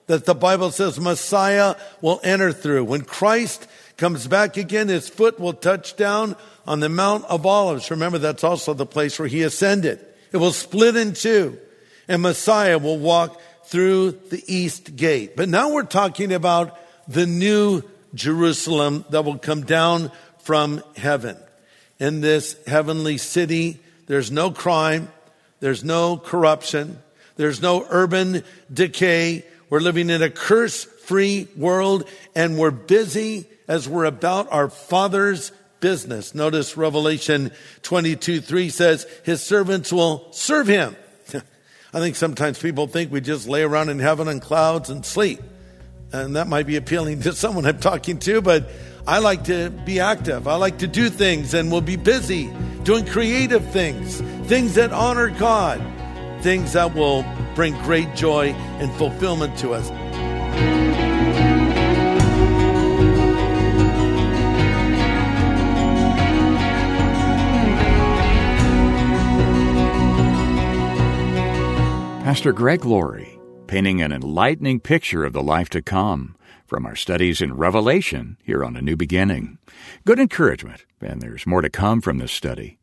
that 0.07 0.25
the 0.25 0.35
Bible 0.35 0.71
says 0.71 0.99
Messiah 0.99 1.75
will 2.01 2.19
enter 2.23 2.51
through. 2.51 2.83
When 2.83 3.01
Christ 3.01 3.67
comes 3.97 4.27
back 4.27 4.57
again, 4.57 4.87
his 4.87 5.09
foot 5.09 5.39
will 5.39 5.53
touch 5.53 5.95
down 5.95 6.35
on 6.67 6.79
the 6.79 6.89
Mount 6.89 7.25
of 7.25 7.45
Olives. 7.45 7.89
Remember, 7.89 8.17
that's 8.17 8.43
also 8.43 8.73
the 8.73 8.85
place 8.85 9.17
where 9.17 9.27
he 9.27 9.43
ascended. 9.43 10.05
It 10.31 10.37
will 10.37 10.51
split 10.51 10.95
in 10.95 11.13
two 11.13 11.57
and 12.07 12.21
Messiah 12.21 12.77
will 12.77 12.99
walk 12.99 13.39
through 13.65 14.11
the 14.11 14.43
east 14.47 14.95
gate. 14.95 15.37
But 15.37 15.49
now 15.49 15.71
we're 15.71 15.83
talking 15.83 16.33
about 16.33 16.77
the 17.07 17.25
new 17.25 17.83
Jerusalem 18.13 19.05
that 19.11 19.23
will 19.23 19.37
come 19.37 19.63
down 19.63 20.11
from 20.43 20.83
heaven. 20.95 21.37
In 21.99 22.21
this 22.21 22.57
heavenly 22.65 23.17
city, 23.17 23.79
there's 24.07 24.31
no 24.31 24.51
crime, 24.51 25.11
there's 25.59 25.83
no 25.83 26.17
corruption, 26.17 27.01
there's 27.37 27.61
no 27.61 27.85
urban 27.89 28.43
decay. 28.73 29.45
We're 29.69 29.79
living 29.79 30.09
in 30.09 30.21
a 30.21 30.29
curse 30.29 30.83
free 30.83 31.47
world 31.55 32.07
and 32.35 32.57
we're 32.57 32.71
busy 32.71 33.47
as 33.67 33.87
we're 33.87 34.05
about 34.05 34.51
our 34.51 34.69
Father's 34.69 35.51
business. 35.79 36.33
Notice 36.33 36.77
Revelation 36.77 37.51
22 37.83 38.41
3 38.41 38.69
says, 38.69 39.05
His 39.23 39.41
servants 39.43 39.91
will 39.91 40.27
serve 40.31 40.67
Him. 40.67 40.95
I 41.93 41.99
think 41.99 42.15
sometimes 42.15 42.59
people 42.59 42.87
think 42.87 43.11
we 43.11 43.21
just 43.21 43.47
lay 43.47 43.63
around 43.63 43.89
in 43.89 43.99
heaven 43.99 44.27
on 44.27 44.39
clouds 44.39 44.89
and 44.89 45.05
sleep. 45.05 45.41
And 46.13 46.35
that 46.35 46.47
might 46.47 46.67
be 46.67 46.75
appealing 46.75 47.21
to 47.21 47.33
someone 47.33 47.65
I'm 47.65 47.79
talking 47.79 48.19
to, 48.19 48.41
but 48.41 48.69
I 49.07 49.17
like 49.17 49.45
to 49.45 49.69
be 49.69 49.99
active. 49.99 50.47
I 50.47 50.55
like 50.55 50.77
to 50.79 50.87
do 50.87 51.09
things 51.09 51.53
and 51.53 51.71
will 51.71 51.81
be 51.81 51.95
busy 51.95 52.51
doing 52.83 53.05
creative 53.05 53.65
things, 53.71 54.21
things 54.47 54.75
that 54.75 54.91
honor 54.91 55.29
God, 55.29 55.81
things 56.41 56.73
that 56.73 56.93
will 56.93 57.25
bring 57.55 57.73
great 57.83 58.15
joy 58.15 58.51
and 58.79 58.91
fulfillment 58.93 59.57
to 59.59 59.73
us. 59.73 59.89
Pastor 72.23 72.53
Greg 72.53 72.85
Laurie, 72.85 73.39
painting 73.67 74.01
an 74.01 74.11
enlightening 74.11 74.79
picture 74.79 75.25
of 75.25 75.33
the 75.33 75.43
life 75.43 75.69
to 75.69 75.81
come 75.81 76.35
from 76.71 76.85
our 76.85 76.95
studies 76.95 77.41
in 77.41 77.53
Revelation 77.53 78.37
here 78.45 78.63
on 78.63 78.77
A 78.77 78.81
New 78.81 78.95
Beginning. 78.95 79.57
Good 80.05 80.19
encouragement, 80.19 80.85
and 81.01 81.21
there's 81.21 81.45
more 81.45 81.61
to 81.61 81.69
come 81.69 81.99
from 81.99 82.17
this 82.17 82.31
study. 82.31 82.79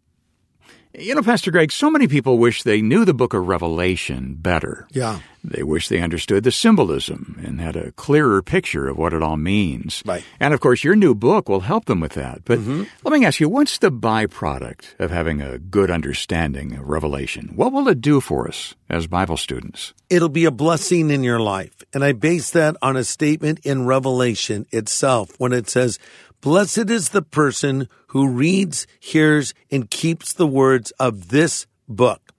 You 0.95 1.15
know, 1.15 1.23
Pastor 1.23 1.51
Greg, 1.51 1.71
so 1.71 1.91
many 1.91 2.09
people 2.09 2.39
wish 2.39 2.63
they 2.63 2.81
knew 2.81 3.05
the 3.05 3.15
book 3.15 3.35
of 3.35 3.47
Revelation 3.47 4.35
better. 4.35 4.89
Yeah. 4.91 5.21
They 5.45 5.63
wish 5.63 5.89
they 5.89 6.01
understood 6.01 6.45
the 6.45 6.51
symbolism 6.51 7.41
and 7.45 7.61
had 7.61 7.77
a 7.77 7.93
clearer 7.93 8.43
picture 8.43 8.89
of 8.89 8.97
what 8.97 9.13
it 9.13 9.23
all 9.23 9.37
means. 9.37 10.03
Right. 10.07 10.25
And 10.41 10.55
of 10.55 10.61
course, 10.61 10.83
your 10.83 10.97
new 10.97 11.15
book 11.15 11.49
will 11.49 11.61
help 11.61 11.85
them 11.85 12.01
with 12.01 12.13
that. 12.15 12.45
But 12.45 12.59
mm-hmm. 12.59 12.85
let 13.05 13.19
me 13.19 13.27
ask 13.27 13.39
you, 13.39 13.49
what's 13.49 13.79
the 13.79 13.93
byproduct 13.93 14.99
of 14.99 15.11
having 15.11 15.43
a 15.43 15.59
good 15.59 15.91
understanding 15.91 16.75
of 16.75 16.89
Revelation? 16.89 17.53
What 17.55 17.73
will 17.73 17.89
it 17.89 18.01
do 18.01 18.21
for 18.21 18.49
us 18.49 18.75
as 18.89 19.07
Bible 19.07 19.37
students? 19.37 19.93
It'll 20.09 20.29
be 20.29 20.47
a 20.47 20.51
blessing 20.51 21.11
in 21.11 21.23
your 21.23 21.41
life. 21.41 21.83
And 21.93 22.03
I 22.03 22.13
base 22.13 22.51
that 22.51 22.77
on 22.81 22.97
a 22.97 23.05
statement 23.05 23.61
in 23.61 23.87
Revelation 23.87 24.67
itself 24.73 25.39
when 25.39 25.53
it 25.53 25.69
says, 25.69 25.99
Blessed 26.41 26.89
is 26.89 27.11
the 27.11 27.23
person 27.23 27.89
who 28.09 28.29
reads, 28.29 28.87
hears, 29.01 29.55
and 29.71 29.91
keeps 29.91 30.33
the 30.33 30.47
words 30.47 30.91
of 30.93 31.29
this 31.29 31.67
book. 31.89 32.33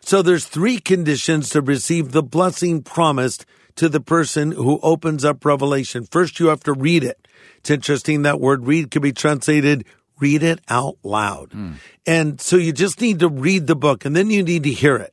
So 0.00 0.22
there's 0.22 0.46
three 0.46 0.78
conditions 0.78 1.48
to 1.50 1.60
receive 1.60 2.12
the 2.12 2.22
blessing 2.22 2.82
promised 2.82 3.44
to 3.76 3.88
the 3.88 4.00
person 4.00 4.52
who 4.52 4.80
opens 4.82 5.24
up 5.24 5.44
Revelation. 5.44 6.06
First, 6.10 6.40
you 6.40 6.48
have 6.48 6.62
to 6.64 6.72
read 6.72 7.04
it. 7.04 7.28
It's 7.58 7.70
interesting 7.70 8.22
that 8.22 8.40
word 8.40 8.66
read 8.66 8.90
could 8.90 9.02
be 9.02 9.12
translated 9.12 9.84
read 10.18 10.42
it 10.42 10.60
out 10.68 10.96
loud. 11.02 11.52
Hmm. 11.52 11.72
And 12.06 12.40
so 12.40 12.56
you 12.56 12.72
just 12.72 13.00
need 13.00 13.18
to 13.20 13.28
read 13.28 13.66
the 13.66 13.76
book 13.76 14.04
and 14.04 14.14
then 14.14 14.30
you 14.30 14.42
need 14.42 14.62
to 14.64 14.70
hear 14.72 14.96
it. 14.96 15.12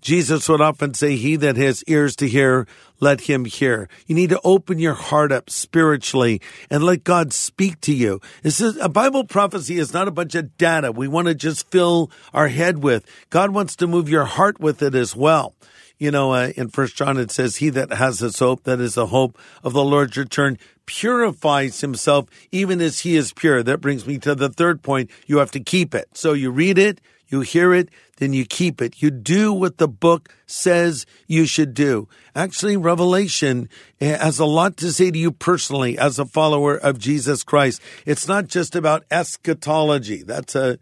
Jesus 0.00 0.48
would 0.48 0.60
often 0.60 0.94
say, 0.94 1.16
He 1.16 1.36
that 1.36 1.56
has 1.56 1.84
ears 1.84 2.16
to 2.16 2.28
hear, 2.28 2.66
let 3.00 3.22
him 3.22 3.44
hear. 3.44 3.88
You 4.06 4.14
need 4.14 4.30
to 4.30 4.40
open 4.44 4.78
your 4.78 4.94
heart 4.94 5.32
up 5.32 5.50
spiritually 5.50 6.40
and 6.70 6.82
let 6.82 7.04
God 7.04 7.32
speak 7.32 7.80
to 7.82 7.94
you. 7.94 8.20
This 8.42 8.60
is 8.60 8.76
a 8.76 8.88
Bible 8.88 9.24
prophecy 9.24 9.78
is 9.78 9.92
not 9.92 10.08
a 10.08 10.12
bunch 10.12 10.34
of 10.34 10.56
data 10.58 10.92
we 10.92 11.08
want 11.08 11.28
to 11.28 11.34
just 11.34 11.70
fill 11.70 12.10
our 12.32 12.48
head 12.48 12.82
with. 12.82 13.04
God 13.30 13.50
wants 13.50 13.76
to 13.76 13.86
move 13.86 14.08
your 14.08 14.24
heart 14.24 14.60
with 14.60 14.82
it 14.82 14.94
as 14.94 15.16
well. 15.16 15.54
You 15.98 16.10
know, 16.10 16.32
uh, 16.32 16.52
in 16.56 16.68
First 16.68 16.96
John 16.96 17.18
it 17.18 17.30
says, 17.30 17.56
"He 17.56 17.68
that 17.70 17.92
has 17.92 18.20
this 18.20 18.38
hope, 18.38 18.64
that 18.64 18.80
is 18.80 18.94
the 18.94 19.08
hope 19.08 19.38
of 19.62 19.74
the 19.74 19.84
Lord's 19.84 20.16
return, 20.16 20.56
purifies 20.86 21.82
himself, 21.82 22.24
even 22.50 22.80
as 22.80 23.00
he 23.00 23.16
is 23.16 23.34
pure." 23.34 23.62
That 23.62 23.82
brings 23.82 24.06
me 24.06 24.16
to 24.20 24.34
the 24.34 24.48
third 24.48 24.82
point: 24.82 25.10
you 25.26 25.38
have 25.38 25.50
to 25.50 25.60
keep 25.60 25.94
it. 25.94 26.08
So 26.14 26.32
you 26.32 26.50
read 26.50 26.78
it, 26.78 27.02
You 27.30 27.40
hear 27.40 27.72
it, 27.72 27.88
then 28.16 28.32
you 28.32 28.44
keep 28.44 28.82
it. 28.82 29.00
You 29.00 29.10
do 29.10 29.52
what 29.52 29.78
the 29.78 29.88
book 29.88 30.28
says 30.46 31.06
you 31.26 31.46
should 31.46 31.74
do. 31.74 32.08
Actually, 32.34 32.76
Revelation 32.76 33.68
has 34.00 34.38
a 34.38 34.44
lot 34.44 34.76
to 34.78 34.92
say 34.92 35.10
to 35.10 35.18
you 35.18 35.30
personally 35.30 35.96
as 35.96 36.18
a 36.18 36.26
follower 36.26 36.76
of 36.76 36.98
Jesus 36.98 37.44
Christ. 37.44 37.80
It's 38.04 38.26
not 38.26 38.48
just 38.48 38.74
about 38.74 39.04
eschatology. 39.10 40.24
That's 40.24 40.56
a, 40.56 40.78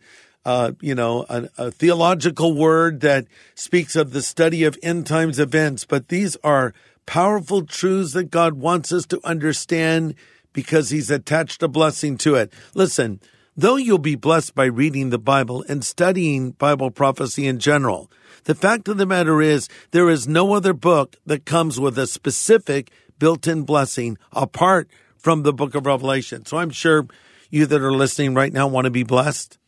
uh, 0.46 0.72
you 0.80 0.94
know, 0.94 1.26
a, 1.28 1.48
a 1.58 1.70
theological 1.70 2.54
word 2.54 3.02
that 3.02 3.26
speaks 3.54 3.94
of 3.94 4.12
the 4.12 4.22
study 4.22 4.64
of 4.64 4.78
end 4.82 5.06
times 5.06 5.38
events, 5.38 5.84
but 5.84 6.08
these 6.08 6.37
are 6.42 6.72
powerful 7.04 7.64
truths 7.64 8.14
that 8.14 8.30
God 8.30 8.54
wants 8.54 8.90
us 8.92 9.06
to 9.06 9.20
understand 9.22 10.14
because 10.52 10.90
he's 10.90 11.11
attached 11.11 11.62
a 11.62 11.68
blessing 11.68 12.16
to 12.18 12.34
it. 12.34 12.52
Listen, 12.74 13.20
though 13.59 13.75
you'll 13.75 13.99
be 13.99 14.14
blessed 14.14 14.55
by 14.55 14.66
reading 14.66 15.11
the 15.11 15.18
Bible 15.18 15.64
and 15.68 15.85
studying 15.85 16.53
Bible 16.53 16.92
prophecy 16.92 17.44
in 17.49 17.59
general, 17.59 18.09
the 18.44 18.55
fact 18.55 18.87
of 18.87 18.99
the 18.99 19.05
matter 19.05 19.42
is 19.42 19.68
there 19.90 20.09
is 20.09 20.29
no 20.29 20.55
other 20.55 20.73
book 20.73 21.16
that 21.27 21.44
comes 21.44 21.81
with 21.81 21.99
a 21.99 22.07
specific 22.07 22.92
built-in 23.18 23.64
blessing 23.64 24.16
apart 24.33 24.88
from 25.16 25.42
the 25.42 25.53
book 25.53 25.75
of 25.75 25.87
Revelation. 25.87 26.47
So 26.47 26.59
I'm 26.59 26.71
sure 26.71 27.09
you 27.51 27.66
that 27.66 27.83
are 27.83 27.92
listening 27.92 28.33
right 28.33 28.53
now 28.53 28.68
want 28.68 28.85
to 28.85 28.92
be 28.92 29.03
blessed. 29.03 29.59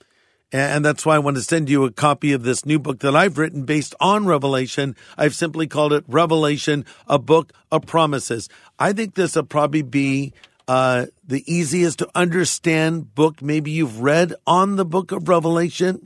And 0.52 0.84
that's 0.84 1.04
why 1.04 1.16
I 1.16 1.20
want 1.20 1.36
to 1.36 1.42
send 1.42 1.68
you 1.68 1.84
a 1.84 1.92
copy 1.92 2.32
of 2.32 2.44
this 2.44 2.64
new 2.64 2.78
book 2.78 3.00
that 3.00 3.16
I've 3.16 3.38
written 3.38 3.64
based 3.64 3.94
on 4.00 4.26
Revelation. 4.26 4.94
I've 5.18 5.34
simply 5.34 5.66
called 5.66 5.92
it 5.92 6.04
Revelation, 6.06 6.84
a 7.08 7.18
book 7.18 7.52
of 7.72 7.86
promises. 7.86 8.48
I 8.78 8.92
think 8.92 9.14
this 9.14 9.34
will 9.34 9.44
probably 9.44 9.82
be 9.82 10.32
uh, 10.70 11.06
the 11.26 11.42
easiest 11.52 11.98
to 11.98 12.08
understand 12.14 13.12
book 13.16 13.42
maybe 13.42 13.72
you've 13.72 14.02
read 14.02 14.32
on 14.46 14.76
the 14.76 14.84
book 14.84 15.10
of 15.10 15.28
Revelation. 15.28 16.00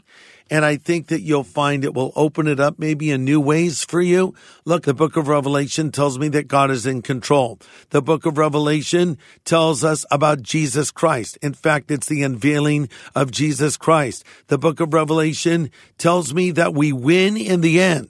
And 0.50 0.64
I 0.64 0.77
think 0.77 1.09
that 1.09 1.20
you'll 1.20 1.44
find 1.44 1.85
it 1.85 1.92
will 1.92 2.14
open 2.16 2.46
it 2.46 2.59
up 2.59 2.79
maybe 2.79 3.11
in 3.11 3.27
new 3.27 3.42
ways 3.42 3.85
for 3.85 4.00
you. 4.00 4.33
Look, 4.64 4.85
the 4.85 4.94
book 4.94 5.18
of 5.18 5.29
Revelation 5.29 5.92
tells 5.92 6.18
me 6.18 6.29
that 6.29 6.48
God 6.48 6.70
is 6.70 6.87
in 6.87 7.03
control. 7.03 7.59
The 7.90 8.00
book 8.00 8.24
of 8.24 8.38
Revelation 8.38 9.18
tells 9.44 9.85
us 9.85 10.07
about 10.11 10.40
Jesus 10.40 10.90
Christ. 10.90 11.37
In 11.42 11.53
fact, 11.53 11.90
it's 11.90 12.07
the 12.07 12.22
unveiling 12.22 12.88
of 13.14 13.31
Jesus 13.31 13.77
Christ. 13.77 14.24
The 14.46 14.57
book 14.57 14.81
of 14.81 14.94
Revelation 14.94 15.70
tells 15.98 16.33
me 16.33 16.53
that 16.53 16.72
we 16.72 16.90
win 16.90 17.37
in 17.37 17.61
the 17.61 17.83
end. 17.83 18.09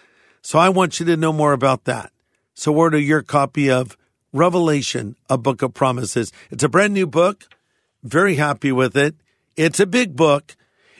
so 0.40 0.58
I 0.58 0.70
want 0.70 0.98
you 0.98 1.04
to 1.04 1.16
know 1.18 1.34
more 1.34 1.52
about 1.52 1.84
that. 1.84 2.10
So 2.54 2.74
order 2.74 2.98
your 2.98 3.20
copy 3.20 3.70
of 3.70 3.98
Revelation, 4.32 5.16
a 5.28 5.36
book 5.36 5.62
of 5.62 5.74
promises. 5.74 6.32
It's 6.50 6.62
a 6.62 6.68
brand 6.68 6.94
new 6.94 7.06
book. 7.06 7.48
Very 8.02 8.36
happy 8.36 8.72
with 8.72 8.96
it. 8.96 9.16
It's 9.56 9.80
a 9.80 9.86
big 9.86 10.14
book. 10.14 10.56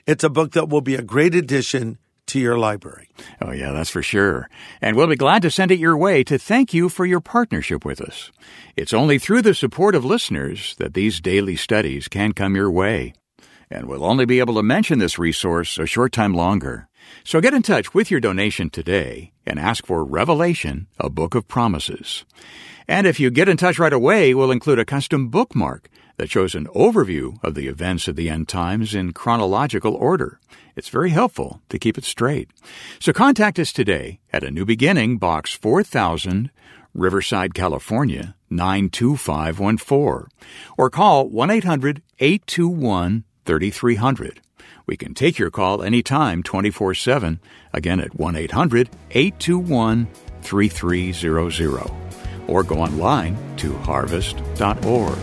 It's 0.07 0.25
a 0.25 0.29
book 0.29 0.53
that 0.53 0.69
will 0.69 0.81
be 0.81 0.97
a 0.97 1.03
great 1.03 1.35
addition 1.35 1.99
to 2.27 2.40
your 2.40 2.59
library. 2.59 3.09
Oh, 3.40 3.53
yeah, 3.53 3.73
that's 3.73 3.90
for 3.90 4.03
sure. 4.03 4.49
And 4.81 4.97
we'll 4.97 5.07
be 5.07 5.16
glad 5.16 5.43
to 5.43 5.51
send 5.51 5.71
it 5.71 5.79
your 5.79 5.97
way 5.97 6.25
to 6.25 6.38
thank 6.38 6.75
you 6.75 6.88
for 6.88 7.05
your 7.05 7.21
partnership 7.21 7.85
with 7.85 8.01
us. 8.01 8.31
It's 8.77 8.95
only 8.95 9.19
through 9.19 9.43
the 9.43 9.55
support 9.55 9.95
of 9.95 10.05
listeners 10.05 10.75
that 10.77 10.95
these 10.95 11.21
daily 11.21 11.57
studies 11.57 12.09
can 12.09 12.33
come 12.33 12.57
your 12.57 12.71
way. 12.71 13.14
And 13.71 13.87
we'll 13.87 14.05
only 14.05 14.27
be 14.27 14.40
able 14.40 14.55
to 14.55 14.62
mention 14.62 14.99
this 14.99 15.19
resource 15.19 15.79
a 15.79 15.87
short 15.87 16.12
time 16.12 16.35
longer. 16.35 16.88
So 17.25 17.40
get 17.40 17.55
in 17.55 17.62
touch 17.62 17.95
with 17.95 18.11
your 18.11 18.21
donation 18.21 18.71
today 18.71 19.33
and 19.47 19.59
ask 19.59 19.87
for 19.87 20.05
Revelation, 20.05 20.87
a 20.99 21.11
book 21.11 21.35
of 21.35 21.49
promises. 21.49 22.25
And 22.90 23.07
if 23.07 23.20
you 23.20 23.31
get 23.31 23.48
in 23.48 23.57
touch 23.57 23.79
right 23.79 23.92
away, 23.92 24.35
we'll 24.35 24.50
include 24.50 24.81
a 24.81 24.85
custom 24.85 25.29
bookmark 25.29 25.88
that 26.16 26.29
shows 26.29 26.57
an 26.57 26.66
overview 26.74 27.38
of 27.44 27.55
the 27.55 27.68
events 27.68 28.09
of 28.09 28.16
the 28.16 28.29
end 28.29 28.48
times 28.48 28.96
in 28.96 29.12
chronological 29.12 29.94
order. 29.94 30.40
It's 30.74 30.88
very 30.88 31.11
helpful 31.11 31.62
to 31.68 31.79
keep 31.79 31.96
it 31.96 32.03
straight. 32.03 32.50
So 32.98 33.12
contact 33.12 33.61
us 33.61 33.72
today 33.72 34.18
at 34.33 34.42
A 34.42 34.50
New 34.50 34.64
Beginning, 34.64 35.18
Box 35.18 35.55
4000, 35.55 36.50
Riverside, 36.92 37.55
California, 37.55 38.35
92514, 38.50 40.26
or 40.76 40.90
call 40.90 41.29
1 41.29 41.48
800 41.48 42.03
821 42.18 43.22
3300. 43.44 44.40
We 44.87 44.96
can 44.96 45.14
take 45.14 45.38
your 45.38 45.53
call 45.53 45.85
anytime 45.85 46.42
24 46.42 46.94
7, 46.94 47.40
again 47.72 48.00
at 48.00 48.18
1 48.18 48.35
800 48.35 48.90
821 49.12 50.09
3300, 50.42 51.90
or 52.51 52.63
go 52.63 52.81
online 52.81 53.39
to 53.57 53.73
harvest.org. 53.79 55.19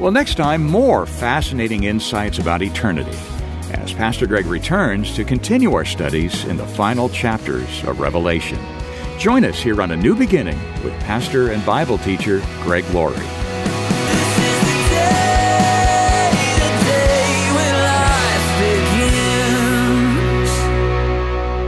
Well, 0.00 0.12
next 0.12 0.36
time, 0.36 0.64
more 0.64 1.06
fascinating 1.06 1.84
insights 1.84 2.38
about 2.38 2.62
eternity 2.62 3.18
as 3.72 3.92
Pastor 3.92 4.26
Greg 4.26 4.46
returns 4.46 5.14
to 5.16 5.24
continue 5.24 5.74
our 5.74 5.84
studies 5.84 6.44
in 6.44 6.56
the 6.56 6.66
final 6.66 7.08
chapters 7.08 7.82
of 7.84 8.00
Revelation. 8.00 8.58
Join 9.18 9.44
us 9.44 9.60
here 9.60 9.80
on 9.82 9.90
A 9.90 9.96
New 9.96 10.14
Beginning 10.16 10.58
with 10.82 10.92
pastor 11.00 11.52
and 11.52 11.64
Bible 11.64 11.98
teacher 11.98 12.42
Greg 12.62 12.84
Laurie. 12.90 13.53